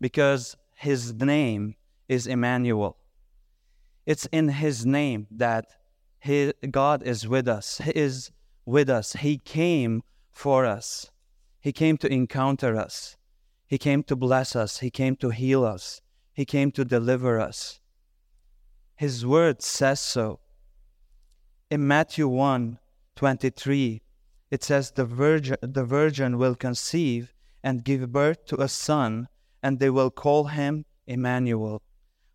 Because 0.00 0.56
His 0.74 1.14
name 1.14 1.76
is 2.08 2.26
Emmanuel. 2.26 2.96
It's 4.04 4.26
in 4.26 4.48
His 4.48 4.84
name 4.84 5.26
that 5.30 5.66
he, 6.20 6.52
God 6.70 7.02
is 7.02 7.26
with 7.26 7.48
us. 7.48 7.80
He 7.82 7.92
is 7.92 8.30
with 8.66 8.90
us. 8.90 9.14
He 9.14 9.38
came 9.38 10.02
for 10.30 10.66
us. 10.66 11.10
He 11.60 11.72
came 11.72 11.96
to 11.98 12.12
encounter 12.12 12.76
us. 12.76 13.16
He 13.66 13.78
came 13.78 14.02
to 14.04 14.16
bless 14.16 14.54
us. 14.54 14.80
He 14.80 14.90
came 14.90 15.16
to 15.16 15.30
heal 15.30 15.64
us. 15.64 16.02
He 16.32 16.44
came 16.44 16.70
to 16.72 16.84
deliver 16.84 17.40
us. 17.40 17.79
His 19.00 19.24
word 19.24 19.62
says 19.62 19.98
so. 19.98 20.40
In 21.70 21.88
Matthew 21.88 22.28
1 22.28 22.78
23, 23.16 24.02
it 24.50 24.62
says, 24.62 24.90
the 24.90 25.06
virgin, 25.06 25.56
the 25.62 25.86
virgin 25.86 26.36
will 26.36 26.54
conceive 26.54 27.32
and 27.64 27.82
give 27.82 28.12
birth 28.12 28.44
to 28.48 28.60
a 28.60 28.68
son, 28.68 29.28
and 29.62 29.78
they 29.78 29.88
will 29.88 30.10
call 30.10 30.48
him 30.48 30.84
Emmanuel, 31.06 31.80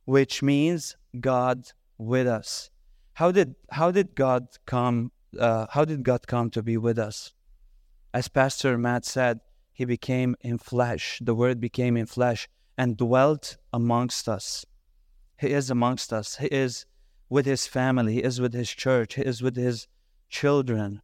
which 0.05 0.41
means 0.41 0.97
God 1.19 1.71
with 1.99 2.25
us. 2.25 2.71
How 3.13 3.29
did 3.31 3.53
how 3.69 3.91
did 3.91 4.15
God 4.15 4.47
come? 4.65 5.11
Uh, 5.39 5.67
how 5.69 5.85
did 5.85 6.01
God 6.01 6.25
come 6.25 6.49
to 6.49 6.63
be 6.63 6.77
with 6.77 6.97
us? 6.97 7.35
As 8.11 8.27
Pastor 8.27 8.75
Matt 8.75 9.05
said, 9.05 9.39
He 9.71 9.85
became 9.85 10.35
in 10.41 10.57
flesh. 10.57 11.19
The 11.21 11.35
Word 11.35 11.59
became 11.59 11.95
in 11.95 12.07
flesh 12.07 12.49
and 12.75 12.97
dwelt 12.97 13.57
amongst 13.71 14.27
us. 14.27 14.65
He 15.37 15.47
is 15.47 15.69
amongst 15.69 16.13
us. 16.13 16.37
He 16.37 16.47
is 16.47 16.85
with 17.29 17.45
His 17.45 17.67
family. 17.67 18.13
He 18.15 18.23
is 18.23 18.39
with 18.39 18.53
His 18.53 18.69
church. 18.69 19.15
He 19.15 19.21
is 19.21 19.41
with 19.41 19.55
His 19.55 19.87
children. 20.29 21.01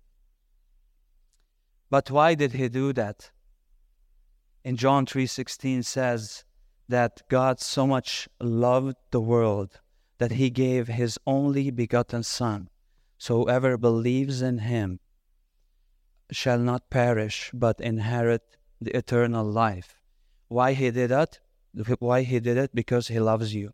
But 1.89 2.09
why 2.09 2.35
did 2.35 2.53
He 2.53 2.69
do 2.69 2.93
that? 2.93 3.31
In 4.63 4.77
John 4.77 5.05
3:16 5.05 5.83
says 5.83 6.45
that 6.87 7.23
God 7.29 7.59
so 7.59 7.87
much 7.87 8.29
loved 8.39 8.95
the 9.09 9.21
world 9.21 9.79
that 10.19 10.33
he 10.33 10.51
gave 10.51 10.87
his 10.87 11.17
only 11.25 11.71
begotten 11.71 12.21
Son. 12.21 12.69
So 13.17 13.41
whoever 13.41 13.75
believes 13.75 14.43
in 14.43 14.59
him 14.59 14.99
shall 16.31 16.59
not 16.59 16.91
perish, 16.91 17.49
but 17.53 17.81
inherit 17.81 18.43
the 18.79 18.95
eternal 18.95 19.43
life. 19.43 19.99
Why 20.47 20.73
he 20.73 20.91
did 20.91 21.09
that? 21.09 21.39
Why 21.99 22.21
he 22.21 22.39
did 22.39 22.57
it? 22.57 22.75
Because 22.75 23.07
he 23.07 23.19
loves 23.19 23.55
you. 23.55 23.71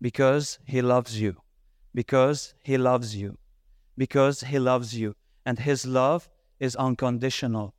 Because 0.00 0.58
he 0.64 0.82
loves 0.82 1.20
you. 1.20 1.36
Because 1.94 2.54
he 2.62 2.78
loves 2.78 3.16
you. 3.16 3.38
Because 3.96 4.40
he 4.42 4.58
loves 4.58 4.94
you. 4.94 5.14
And 5.44 5.58
his 5.58 5.86
love 5.86 6.28
is 6.60 6.76
unconditional. 6.76 7.74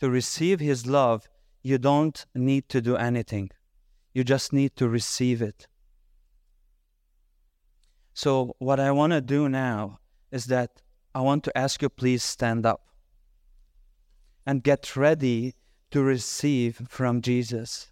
To 0.00 0.10
receive 0.10 0.60
his 0.60 0.86
love, 0.86 1.28
you 1.62 1.78
don't 1.78 2.24
need 2.34 2.68
to 2.68 2.80
do 2.80 2.96
anything. 2.96 3.50
You 4.12 4.22
just 4.22 4.52
need 4.52 4.76
to 4.76 4.88
receive 4.88 5.42
it. 5.42 5.66
So, 8.12 8.54
what 8.58 8.78
I 8.78 8.92
want 8.92 9.12
to 9.12 9.20
do 9.20 9.48
now 9.48 9.98
is 10.30 10.44
that 10.46 10.82
I 11.14 11.20
want 11.20 11.42
to 11.44 11.58
ask 11.58 11.82
you, 11.82 11.88
please 11.88 12.22
stand 12.22 12.64
up 12.64 12.82
and 14.46 14.62
get 14.62 14.94
ready 14.94 15.54
to 15.90 16.02
receive 16.02 16.82
from 16.88 17.22
Jesus. 17.22 17.90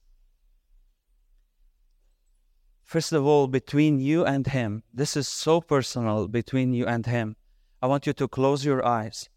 First 2.92 3.14
of 3.14 3.24
all, 3.24 3.46
between 3.46 4.00
you 4.00 4.26
and 4.26 4.46
Him, 4.46 4.82
this 4.92 5.16
is 5.16 5.26
so 5.26 5.62
personal 5.62 6.28
between 6.28 6.74
you 6.74 6.84
and 6.84 7.06
Him. 7.06 7.36
I 7.80 7.86
want 7.86 8.06
you 8.06 8.12
to 8.12 8.28
close 8.28 8.66
your 8.66 8.84
eyes. 8.84 9.30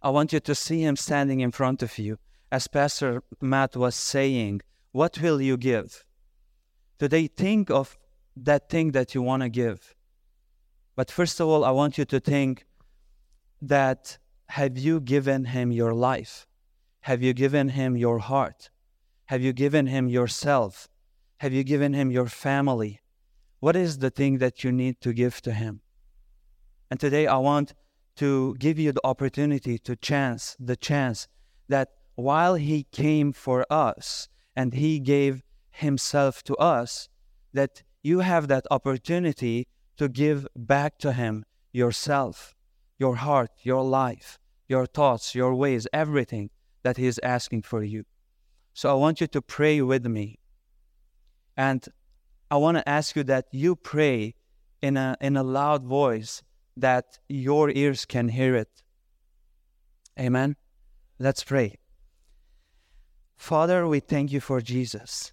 I 0.00 0.08
want 0.08 0.32
you 0.32 0.40
to 0.40 0.54
see 0.54 0.80
Him 0.80 0.96
standing 0.96 1.40
in 1.40 1.50
front 1.50 1.82
of 1.82 1.98
you. 1.98 2.18
As 2.50 2.68
Pastor 2.68 3.22
Matt 3.42 3.76
was 3.76 3.94
saying, 3.94 4.62
what 4.92 5.20
will 5.20 5.42
you 5.42 5.58
give? 5.58 6.06
Today, 6.98 7.26
think 7.26 7.70
of 7.70 7.98
that 8.34 8.70
thing 8.70 8.92
that 8.92 9.14
you 9.14 9.20
want 9.20 9.42
to 9.42 9.50
give. 9.50 9.94
But 10.94 11.10
first 11.10 11.38
of 11.38 11.48
all, 11.48 11.66
I 11.66 11.70
want 11.70 11.98
you 11.98 12.06
to 12.06 12.18
think 12.18 12.64
that 13.60 14.16
have 14.48 14.78
you 14.78 15.00
given 15.00 15.44
him 15.44 15.70
your 15.70 15.92
life? 15.92 16.46
Have 17.00 17.22
you 17.22 17.34
given 17.34 17.68
him 17.68 17.94
your 17.94 18.20
heart? 18.20 18.70
Have 19.26 19.42
you 19.42 19.52
given 19.52 19.86
him 19.86 20.08
yourself? 20.08 20.88
Have 21.38 21.52
you 21.52 21.64
given 21.64 21.92
him 21.92 22.10
your 22.10 22.26
family? 22.26 23.00
What 23.60 23.76
is 23.76 23.98
the 23.98 24.10
thing 24.10 24.38
that 24.38 24.64
you 24.64 24.72
need 24.72 25.00
to 25.00 25.12
give 25.12 25.40
to 25.42 25.52
him? 25.52 25.80
And 26.90 26.98
today 27.00 27.26
I 27.26 27.36
want 27.36 27.74
to 28.16 28.54
give 28.58 28.78
you 28.78 28.92
the 28.92 29.04
opportunity 29.04 29.78
to 29.78 29.96
chance, 29.96 30.56
the 30.58 30.76
chance 30.76 31.28
that 31.68 31.90
while 32.14 32.54
he 32.54 32.84
came 32.84 33.32
for 33.32 33.66
us 33.70 34.28
and 34.54 34.72
he 34.72 34.98
gave 34.98 35.42
himself 35.70 36.42
to 36.44 36.56
us, 36.56 37.08
that 37.52 37.82
you 38.02 38.20
have 38.20 38.48
that 38.48 38.66
opportunity 38.70 39.66
to 39.96 40.08
give 40.08 40.46
back 40.54 40.98
to 40.98 41.12
Him 41.12 41.44
yourself, 41.72 42.54
your 42.98 43.16
heart, 43.16 43.50
your 43.62 43.82
life, 43.82 44.38
your 44.68 44.86
thoughts, 44.86 45.34
your 45.34 45.54
ways, 45.54 45.88
everything 45.92 46.50
that 46.82 46.96
He 46.96 47.06
is 47.06 47.20
asking 47.22 47.62
for 47.62 47.82
you. 47.82 48.04
So 48.74 48.90
I 48.90 48.94
want 48.94 49.20
you 49.20 49.26
to 49.26 49.42
pray 49.42 49.80
with 49.82 50.06
me. 50.06 50.38
And 51.56 51.86
I 52.50 52.56
want 52.56 52.78
to 52.78 52.88
ask 52.88 53.16
you 53.16 53.24
that 53.24 53.46
you 53.50 53.76
pray 53.76 54.34
in 54.82 54.96
a, 54.96 55.16
in 55.20 55.36
a 55.36 55.42
loud 55.42 55.84
voice 55.84 56.42
that 56.76 57.18
your 57.28 57.70
ears 57.70 58.04
can 58.04 58.28
hear 58.28 58.54
it. 58.54 58.82
Amen. 60.18 60.56
Let's 61.18 61.42
pray. 61.42 61.76
Father, 63.36 63.86
we 63.86 64.00
thank 64.00 64.32
you 64.32 64.40
for 64.40 64.60
Jesus. 64.60 65.32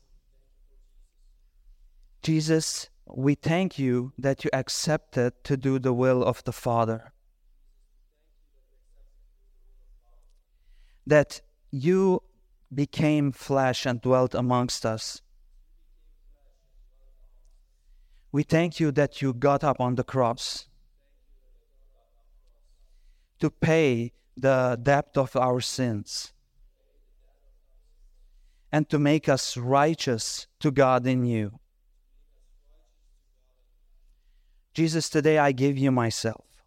Jesus, 2.21 2.89
we 3.07 3.36
thank 3.36 3.78
you 3.78 4.13
that 4.17 4.43
you 4.43 4.49
accepted 4.53 5.34
to 5.43 5.57
do 5.57 5.80
the 5.80 5.93
will 5.93 6.24
of 6.24 6.43
the 6.45 6.53
Father. 6.53 7.11
That 11.05 11.41
you 11.69 12.24
became 12.74 13.32
flesh 13.32 13.86
and 13.86 14.01
dwelt 14.01 14.34
amongst 14.34 14.86
us. 14.86 15.22
We 18.34 18.41
thank 18.41 18.79
you 18.79 18.91
that 18.93 19.21
you 19.21 19.31
got 19.31 19.63
up 19.63 19.79
on 19.79 19.93
the 19.93 20.03
cross 20.03 20.67
to 23.39 23.51
pay 23.51 24.11
the 24.36 24.79
debt 24.81 25.09
of 25.15 25.36
our 25.36 25.61
sins 25.61 26.34
and 28.71 28.89
to 28.89 28.97
make 28.97 29.29
us 29.29 29.55
righteous 29.55 30.47
to 30.61 30.71
God 30.71 31.05
in 31.05 31.27
you. 31.27 31.59
Jesus, 34.73 35.09
today 35.09 35.38
I 35.38 35.51
give 35.51 35.77
you 35.77 35.91
myself. 35.91 36.65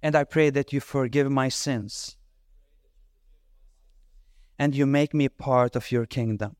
And 0.00 0.14
I 0.14 0.22
pray 0.22 0.50
that 0.50 0.72
you 0.72 0.78
forgive 0.78 1.28
my 1.28 1.48
sins 1.48 2.16
and 4.60 4.76
you 4.76 4.86
make 4.86 5.12
me 5.12 5.28
part 5.28 5.74
of 5.74 5.90
your 5.90 6.06
kingdom. 6.06 6.57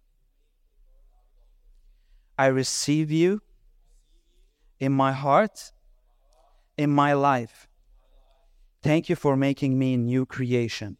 I 2.38 2.46
receive 2.46 3.10
you 3.10 3.42
in 4.78 4.92
my 4.92 5.12
heart, 5.12 5.72
in 6.76 6.90
my 6.90 7.12
life. 7.12 7.68
Thank 8.80 9.08
you 9.08 9.16
for 9.16 9.36
making 9.36 9.76
me 9.76 9.94
a 9.94 9.98
new 9.98 10.24
creation. 10.24 10.96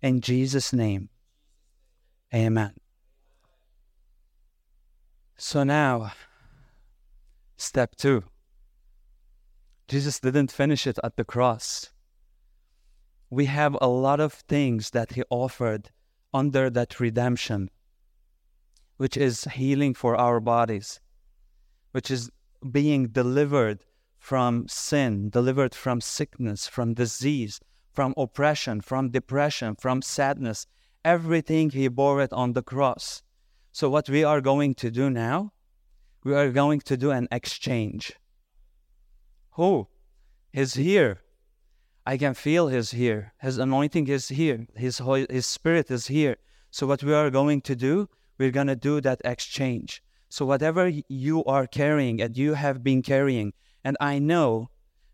In 0.00 0.22
Jesus' 0.22 0.72
name, 0.72 1.10
amen. 2.34 2.72
So 5.36 5.64
now, 5.64 6.12
step 7.58 7.94
two. 7.96 8.24
Jesus 9.86 10.18
didn't 10.18 10.50
finish 10.50 10.86
it 10.86 10.98
at 11.04 11.16
the 11.16 11.24
cross. 11.24 11.90
We 13.28 13.44
have 13.46 13.76
a 13.80 13.86
lot 13.86 14.18
of 14.18 14.32
things 14.32 14.90
that 14.90 15.12
He 15.12 15.22
offered 15.28 15.90
under 16.32 16.70
that 16.70 16.98
redemption, 16.98 17.70
which 18.96 19.16
is 19.16 19.44
healing 19.44 19.94
for 19.94 20.16
our 20.16 20.40
bodies, 20.40 21.00
which 21.92 22.10
is 22.10 22.30
being 22.70 23.08
delivered 23.08 23.84
from 24.18 24.66
sin, 24.68 25.30
delivered 25.30 25.74
from 25.74 26.00
sickness, 26.00 26.66
from 26.66 26.94
disease, 26.94 27.60
from 27.92 28.14
oppression, 28.16 28.80
from 28.80 29.10
depression, 29.10 29.76
from 29.76 30.02
sadness. 30.02 30.66
Everything 31.04 31.70
He 31.70 31.88
bore 31.88 32.20
it 32.20 32.32
on 32.32 32.52
the 32.52 32.62
cross 32.62 33.22
So, 33.70 33.90
what 33.90 34.08
we 34.08 34.24
are 34.24 34.40
going 34.40 34.74
to 34.76 34.90
do 34.90 35.10
now, 35.10 35.52
we 36.24 36.34
are 36.34 36.50
going 36.50 36.80
to 36.80 36.96
do 36.96 37.10
an 37.10 37.28
exchange. 37.30 38.12
Who 39.50 39.88
is 40.52 40.74
here? 40.74 41.20
I 42.06 42.16
can 42.16 42.34
feel 42.34 42.68
His 42.68 42.92
here. 42.92 43.34
His 43.40 43.58
anointing 43.58 44.08
is 44.08 44.28
here. 44.28 44.66
His, 44.74 45.00
his 45.30 45.46
Spirit 45.46 45.90
is 45.90 46.06
here. 46.06 46.36
So, 46.70 46.86
what 46.86 47.02
we 47.02 47.12
are 47.12 47.30
going 47.30 47.60
to 47.62 47.76
do, 47.76 48.08
we're 48.38 48.50
going 48.50 48.66
to 48.66 48.76
do 48.76 49.00
that 49.00 49.20
exchange. 49.24 50.02
So, 50.28 50.44
whatever 50.44 50.88
you 51.08 51.44
are 51.44 51.66
carrying 51.66 52.20
and 52.20 52.36
you 52.36 52.54
have 52.54 52.82
been 52.82 53.02
carrying, 53.02 53.52
and 53.84 53.96
I 54.00 54.18
know 54.18 54.70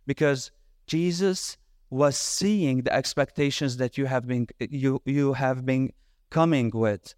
because 0.06 0.50
Jesus 0.86 1.58
was 1.90 2.16
seeing 2.16 2.82
the 2.82 2.94
expectations 2.94 3.76
that 3.76 3.98
you 3.98 4.06
have 4.06 4.26
been 4.26 4.46
you 4.58 5.02
you 5.04 5.34
have 5.34 5.66
been 5.66 5.92
coming 6.30 6.70
with. 6.72 7.14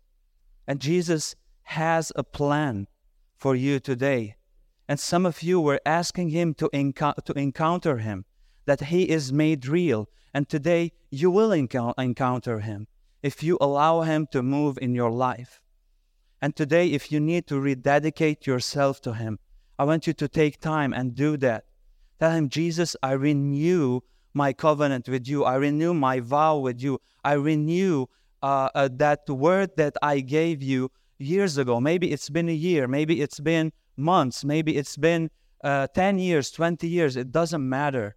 And 0.66 0.80
Jesus 0.80 1.36
has 1.62 2.10
a 2.16 2.24
plan 2.24 2.88
for 3.36 3.54
you 3.54 3.78
today. 3.78 4.36
And 4.88 4.98
some 4.98 5.24
of 5.24 5.42
you 5.42 5.60
were 5.60 5.80
asking 5.86 6.30
him 6.30 6.54
to, 6.54 6.68
enco- 6.74 7.22
to 7.24 7.32
encounter 7.34 7.98
him, 7.98 8.24
that 8.66 8.80
he 8.82 9.08
is 9.08 9.32
made 9.32 9.66
real. 9.66 10.08
And 10.34 10.48
today 10.48 10.92
you 11.10 11.30
will 11.30 11.50
enco- 11.50 11.94
encounter 11.96 12.60
him 12.60 12.88
if 13.22 13.42
you 13.42 13.56
allow 13.60 14.02
him 14.02 14.26
to 14.32 14.42
move 14.42 14.78
in 14.82 14.94
your 14.94 15.10
life. 15.10 15.60
And 16.44 16.54
today, 16.54 16.88
if 16.88 17.10
you 17.10 17.20
need 17.20 17.46
to 17.46 17.58
rededicate 17.58 18.46
yourself 18.46 19.00
to 19.00 19.14
him, 19.14 19.38
I 19.78 19.84
want 19.84 20.06
you 20.06 20.12
to 20.12 20.28
take 20.28 20.60
time 20.60 20.92
and 20.92 21.14
do 21.14 21.38
that. 21.38 21.64
Tell 22.20 22.32
him, 22.32 22.50
Jesus, 22.50 22.94
I 23.02 23.12
renew 23.12 24.00
my 24.34 24.52
covenant 24.52 25.08
with 25.08 25.26
you. 25.26 25.44
I 25.44 25.54
renew 25.54 25.94
my 25.94 26.20
vow 26.20 26.58
with 26.58 26.82
you. 26.82 27.00
I 27.24 27.32
renew 27.32 28.04
uh, 28.42 28.68
uh, 28.74 28.90
that 28.92 29.26
word 29.26 29.70
that 29.78 29.96
I 30.02 30.20
gave 30.20 30.62
you 30.62 30.90
years 31.16 31.56
ago. 31.56 31.80
Maybe 31.80 32.12
it's 32.12 32.28
been 32.28 32.50
a 32.50 32.60
year, 32.68 32.86
maybe 32.86 33.22
it's 33.22 33.40
been 33.40 33.72
months, 33.96 34.44
maybe 34.44 34.76
it's 34.76 34.98
been 34.98 35.30
uh, 35.62 35.86
10 35.94 36.18
years, 36.18 36.50
20 36.50 36.86
years. 36.86 37.16
It 37.16 37.32
doesn't 37.32 37.66
matter. 37.66 38.16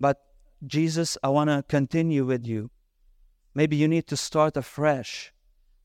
But 0.00 0.20
Jesus, 0.66 1.16
I 1.22 1.28
want 1.28 1.48
to 1.48 1.62
continue 1.68 2.24
with 2.24 2.44
you. 2.44 2.72
Maybe 3.54 3.76
you 3.76 3.86
need 3.86 4.08
to 4.08 4.16
start 4.16 4.56
afresh. 4.56 5.32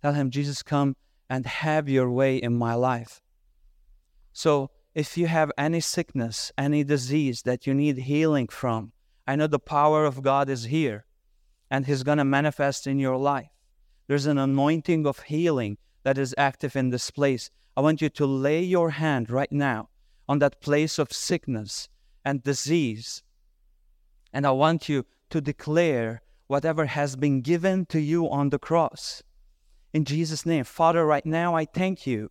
Tell 0.02 0.14
him, 0.14 0.32
Jesus, 0.32 0.64
come 0.64 0.96
and 1.30 1.46
have 1.46 1.88
your 1.88 2.10
way 2.10 2.38
in 2.38 2.58
my 2.58 2.74
life. 2.74 3.22
So, 4.34 4.72
if 4.96 5.18
you 5.18 5.28
have 5.28 5.52
any 5.58 5.80
sickness, 5.80 6.52
any 6.58 6.84
disease 6.84 7.44
that 7.44 7.68
you 7.68 7.74
need 7.74 7.98
healing 8.00 8.48
from, 8.48 8.92
I 9.28 9.36
know 9.36 9.48
the 9.48 9.60
power 9.60 10.06
of 10.06 10.24
God 10.24 10.50
is 10.50 10.66
here 10.66 11.06
and 11.70 11.86
He's 11.86 12.04
going 12.04 12.18
to 12.18 12.26
manifest 12.26 12.88
in 12.88 13.00
your 13.00 13.18
life. 13.18 13.50
There's 14.08 14.26
an 14.26 14.40
anointing 14.40 15.06
of 15.06 15.20
healing 15.20 15.78
that 16.04 16.18
is 16.18 16.34
active 16.38 16.76
in 16.76 16.90
this 16.90 17.12
place. 17.12 17.52
I 17.78 17.82
want 17.82 18.02
you 18.02 18.10
to 18.10 18.26
lay 18.26 18.64
your 18.64 18.90
hand 18.90 19.30
right 19.30 19.52
now 19.52 19.90
on 20.28 20.40
that 20.40 20.62
place 20.62 20.98
of 20.98 21.14
sickness 21.14 21.90
and 22.26 22.44
disease. 22.44 23.24
And 24.34 24.46
I 24.46 24.52
want 24.52 24.90
you 24.90 25.06
to 25.30 25.42
declare 25.42 26.22
whatever 26.48 26.88
has 26.88 27.16
been 27.16 27.42
given 27.42 27.86
to 27.88 28.00
you 28.00 28.30
on 28.30 28.50
the 28.50 28.60
cross. 28.60 29.22
In 29.94 30.06
Jesus' 30.06 30.46
name, 30.46 30.64
Father, 30.64 31.06
right 31.06 31.26
now 31.26 31.56
I 31.56 31.66
thank 31.66 32.06
you 32.06 32.30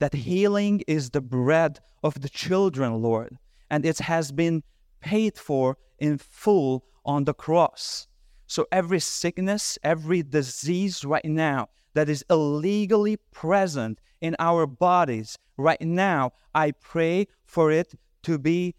that 0.00 0.14
healing 0.14 0.82
is 0.86 1.10
the 1.10 1.20
bread 1.20 1.80
of 2.02 2.20
the 2.20 2.28
children, 2.28 3.02
Lord, 3.02 3.38
and 3.70 3.84
it 3.84 3.98
has 3.98 4.32
been 4.32 4.62
paid 5.00 5.36
for 5.36 5.76
in 5.98 6.18
full 6.18 6.84
on 7.04 7.24
the 7.24 7.34
cross. 7.34 8.06
So 8.46 8.66
every 8.72 9.00
sickness, 9.00 9.78
every 9.84 10.22
disease 10.22 11.04
right 11.04 11.24
now 11.24 11.68
that 11.94 12.08
is 12.08 12.24
illegally 12.30 13.16
present 13.32 14.00
in 14.20 14.34
our 14.38 14.66
bodies, 14.66 15.38
right 15.56 15.80
now, 15.80 16.32
I 16.54 16.72
pray 16.72 17.28
for 17.44 17.70
it 17.70 17.94
to 18.24 18.38
be 18.38 18.74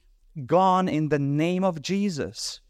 gone 0.46 0.88
in 0.90 1.10
the 1.10 1.20
name 1.20 1.64
of 1.64 1.82
Jesus. 1.82 2.62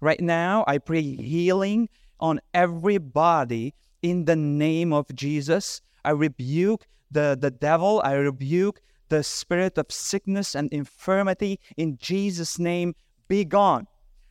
Right 0.00 0.20
now, 0.20 0.64
I 0.66 0.78
pray 0.78 1.02
healing 1.02 1.88
on 2.20 2.40
every 2.54 2.98
body 2.98 3.74
in 4.02 4.24
the 4.24 4.36
name 4.36 4.92
of 4.92 5.14
Jesus. 5.14 5.80
I 6.04 6.10
rebuke 6.10 6.86
the, 7.10 7.36
the 7.38 7.50
devil, 7.50 8.00
I 8.04 8.12
rebuke 8.14 8.80
the 9.08 9.22
spirit 9.22 9.76
of 9.76 9.90
sickness 9.90 10.54
and 10.54 10.72
infirmity 10.72 11.58
in 11.76 11.98
Jesus' 11.98 12.58
name. 12.58 12.94
Be 13.28 13.44
gone. 13.44 13.86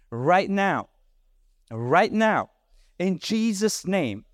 Right 0.10 0.50
now. 0.50 0.90
Right 1.72 2.12
now, 2.12 2.50
in 2.98 3.20
Jesus' 3.20 3.86
name. 3.86 4.26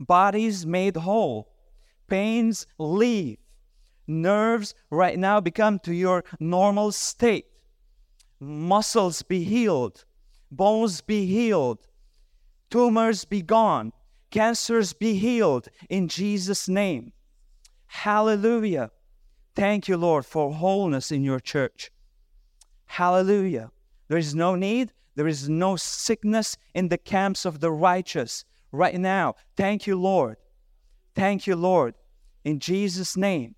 Bodies 0.00 0.66
made 0.66 0.96
whole, 0.96 1.48
pains 2.06 2.66
leave, 2.78 3.38
nerves 4.06 4.74
right 4.90 5.18
now 5.18 5.40
become 5.40 5.78
to 5.80 5.94
your 5.94 6.22
normal 6.38 6.92
state, 6.92 7.46
muscles 8.38 9.22
be 9.22 9.42
healed, 9.42 10.04
bones 10.50 11.00
be 11.00 11.26
healed, 11.26 11.78
tumors 12.70 13.24
be 13.24 13.42
gone, 13.42 13.92
cancers 14.30 14.92
be 14.92 15.14
healed 15.14 15.68
in 15.88 16.08
Jesus' 16.08 16.68
name. 16.68 17.12
Hallelujah. 17.86 18.90
Thank 19.54 19.88
you, 19.88 19.96
Lord, 19.96 20.26
for 20.26 20.52
wholeness 20.52 21.10
in 21.10 21.24
your 21.24 21.40
church. 21.40 21.90
Hallelujah. 22.86 23.70
There 24.08 24.18
is 24.18 24.34
no 24.34 24.54
need, 24.54 24.92
there 25.14 25.26
is 25.26 25.48
no 25.48 25.76
sickness 25.76 26.56
in 26.74 26.88
the 26.88 26.98
camps 26.98 27.44
of 27.44 27.60
the 27.60 27.72
righteous 27.72 28.44
right 28.70 28.98
now. 28.98 29.34
Thank 29.56 29.86
you, 29.86 29.96
Lord. 29.96 30.36
Thank 31.14 31.46
you, 31.46 31.56
Lord. 31.56 31.94
In 32.44 32.60
Jesus' 32.60 33.16
name. 33.16 33.54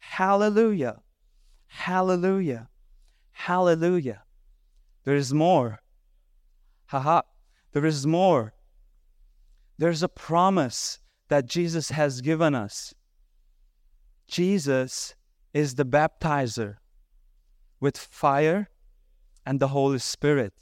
Hallelujah. 0.00 1.02
Hallelujah. 1.66 2.68
Hallelujah. 3.32 4.22
There 5.04 5.14
is 5.14 5.32
more. 5.32 5.80
Haha. 6.86 7.22
There 7.72 7.84
is 7.84 8.06
more. 8.06 8.54
There's 9.76 10.02
a 10.02 10.08
promise 10.08 10.98
that 11.28 11.46
Jesus 11.46 11.90
has 11.90 12.20
given 12.20 12.54
us. 12.54 12.94
Jesus 14.26 15.14
is 15.54 15.74
the 15.74 15.84
baptizer 15.84 16.76
with 17.80 17.96
fire 17.96 18.68
and 19.46 19.60
the 19.60 19.68
Holy 19.68 19.98
Spirit. 19.98 20.52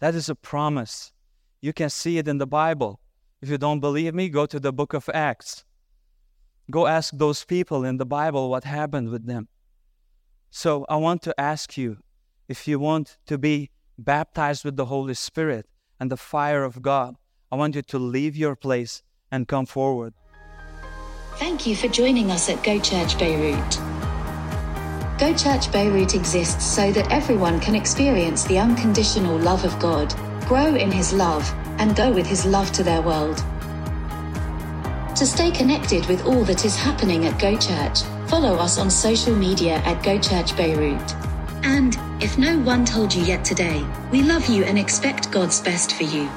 That 0.00 0.14
is 0.14 0.28
a 0.28 0.34
promise. 0.34 1.12
You 1.60 1.72
can 1.72 1.90
see 1.90 2.18
it 2.18 2.28
in 2.28 2.38
the 2.38 2.46
Bible. 2.46 3.00
If 3.40 3.48
you 3.48 3.58
don't 3.58 3.80
believe 3.80 4.14
me, 4.14 4.28
go 4.28 4.46
to 4.46 4.60
the 4.60 4.72
book 4.72 4.92
of 4.94 5.08
Acts. 5.12 5.64
Go 6.70 6.86
ask 6.86 7.12
those 7.16 7.44
people 7.44 7.84
in 7.84 7.96
the 7.96 8.06
Bible 8.06 8.50
what 8.50 8.64
happened 8.64 9.10
with 9.10 9.26
them. 9.26 9.48
So 10.50 10.86
I 10.88 10.96
want 10.96 11.22
to 11.22 11.38
ask 11.40 11.76
you 11.76 11.98
if 12.48 12.68
you 12.68 12.78
want 12.78 13.16
to 13.26 13.38
be 13.38 13.70
baptized 13.98 14.64
with 14.64 14.76
the 14.76 14.86
Holy 14.86 15.14
Spirit 15.14 15.66
and 15.98 16.10
the 16.10 16.16
fire 16.16 16.64
of 16.64 16.82
God, 16.82 17.16
I 17.50 17.56
want 17.56 17.74
you 17.74 17.82
to 17.82 17.98
leave 17.98 18.36
your 18.36 18.56
place 18.56 19.02
and 19.30 19.48
come 19.48 19.66
forward. 19.66 20.14
Thank 21.36 21.66
you 21.66 21.74
for 21.74 21.88
joining 21.88 22.30
us 22.30 22.48
at 22.48 22.62
Go 22.62 22.78
Church 22.78 23.18
Beirut. 23.18 23.78
Go 25.18 25.34
Church 25.34 25.70
Beirut 25.72 26.14
exists 26.14 26.64
so 26.64 26.92
that 26.92 27.10
everyone 27.10 27.60
can 27.60 27.74
experience 27.74 28.44
the 28.44 28.58
unconditional 28.58 29.36
love 29.38 29.64
of 29.64 29.78
God, 29.78 30.14
grow 30.46 30.74
in 30.74 30.90
His 30.90 31.12
love, 31.12 31.48
and 31.78 31.96
go 31.96 32.12
with 32.12 32.26
His 32.26 32.44
love 32.44 32.70
to 32.72 32.82
their 32.82 33.02
world. 33.02 33.36
To 35.16 35.26
stay 35.26 35.50
connected 35.50 36.06
with 36.06 36.24
all 36.26 36.44
that 36.44 36.64
is 36.64 36.76
happening 36.76 37.26
at 37.26 37.40
Go 37.40 37.56
Church, 37.56 38.02
follow 38.28 38.56
us 38.56 38.78
on 38.78 38.90
social 38.90 39.34
media 39.34 39.76
at 39.84 40.02
Go 40.02 40.18
Church 40.18 40.56
Beirut. 40.56 41.14
And, 41.64 41.98
if 42.22 42.36
no 42.36 42.58
one 42.58 42.84
told 42.84 43.14
you 43.14 43.24
yet 43.24 43.44
today, 43.44 43.84
we 44.12 44.22
love 44.22 44.46
you 44.46 44.64
and 44.64 44.78
expect 44.78 45.30
God's 45.30 45.60
best 45.60 45.94
for 45.94 46.04
you. 46.04 46.28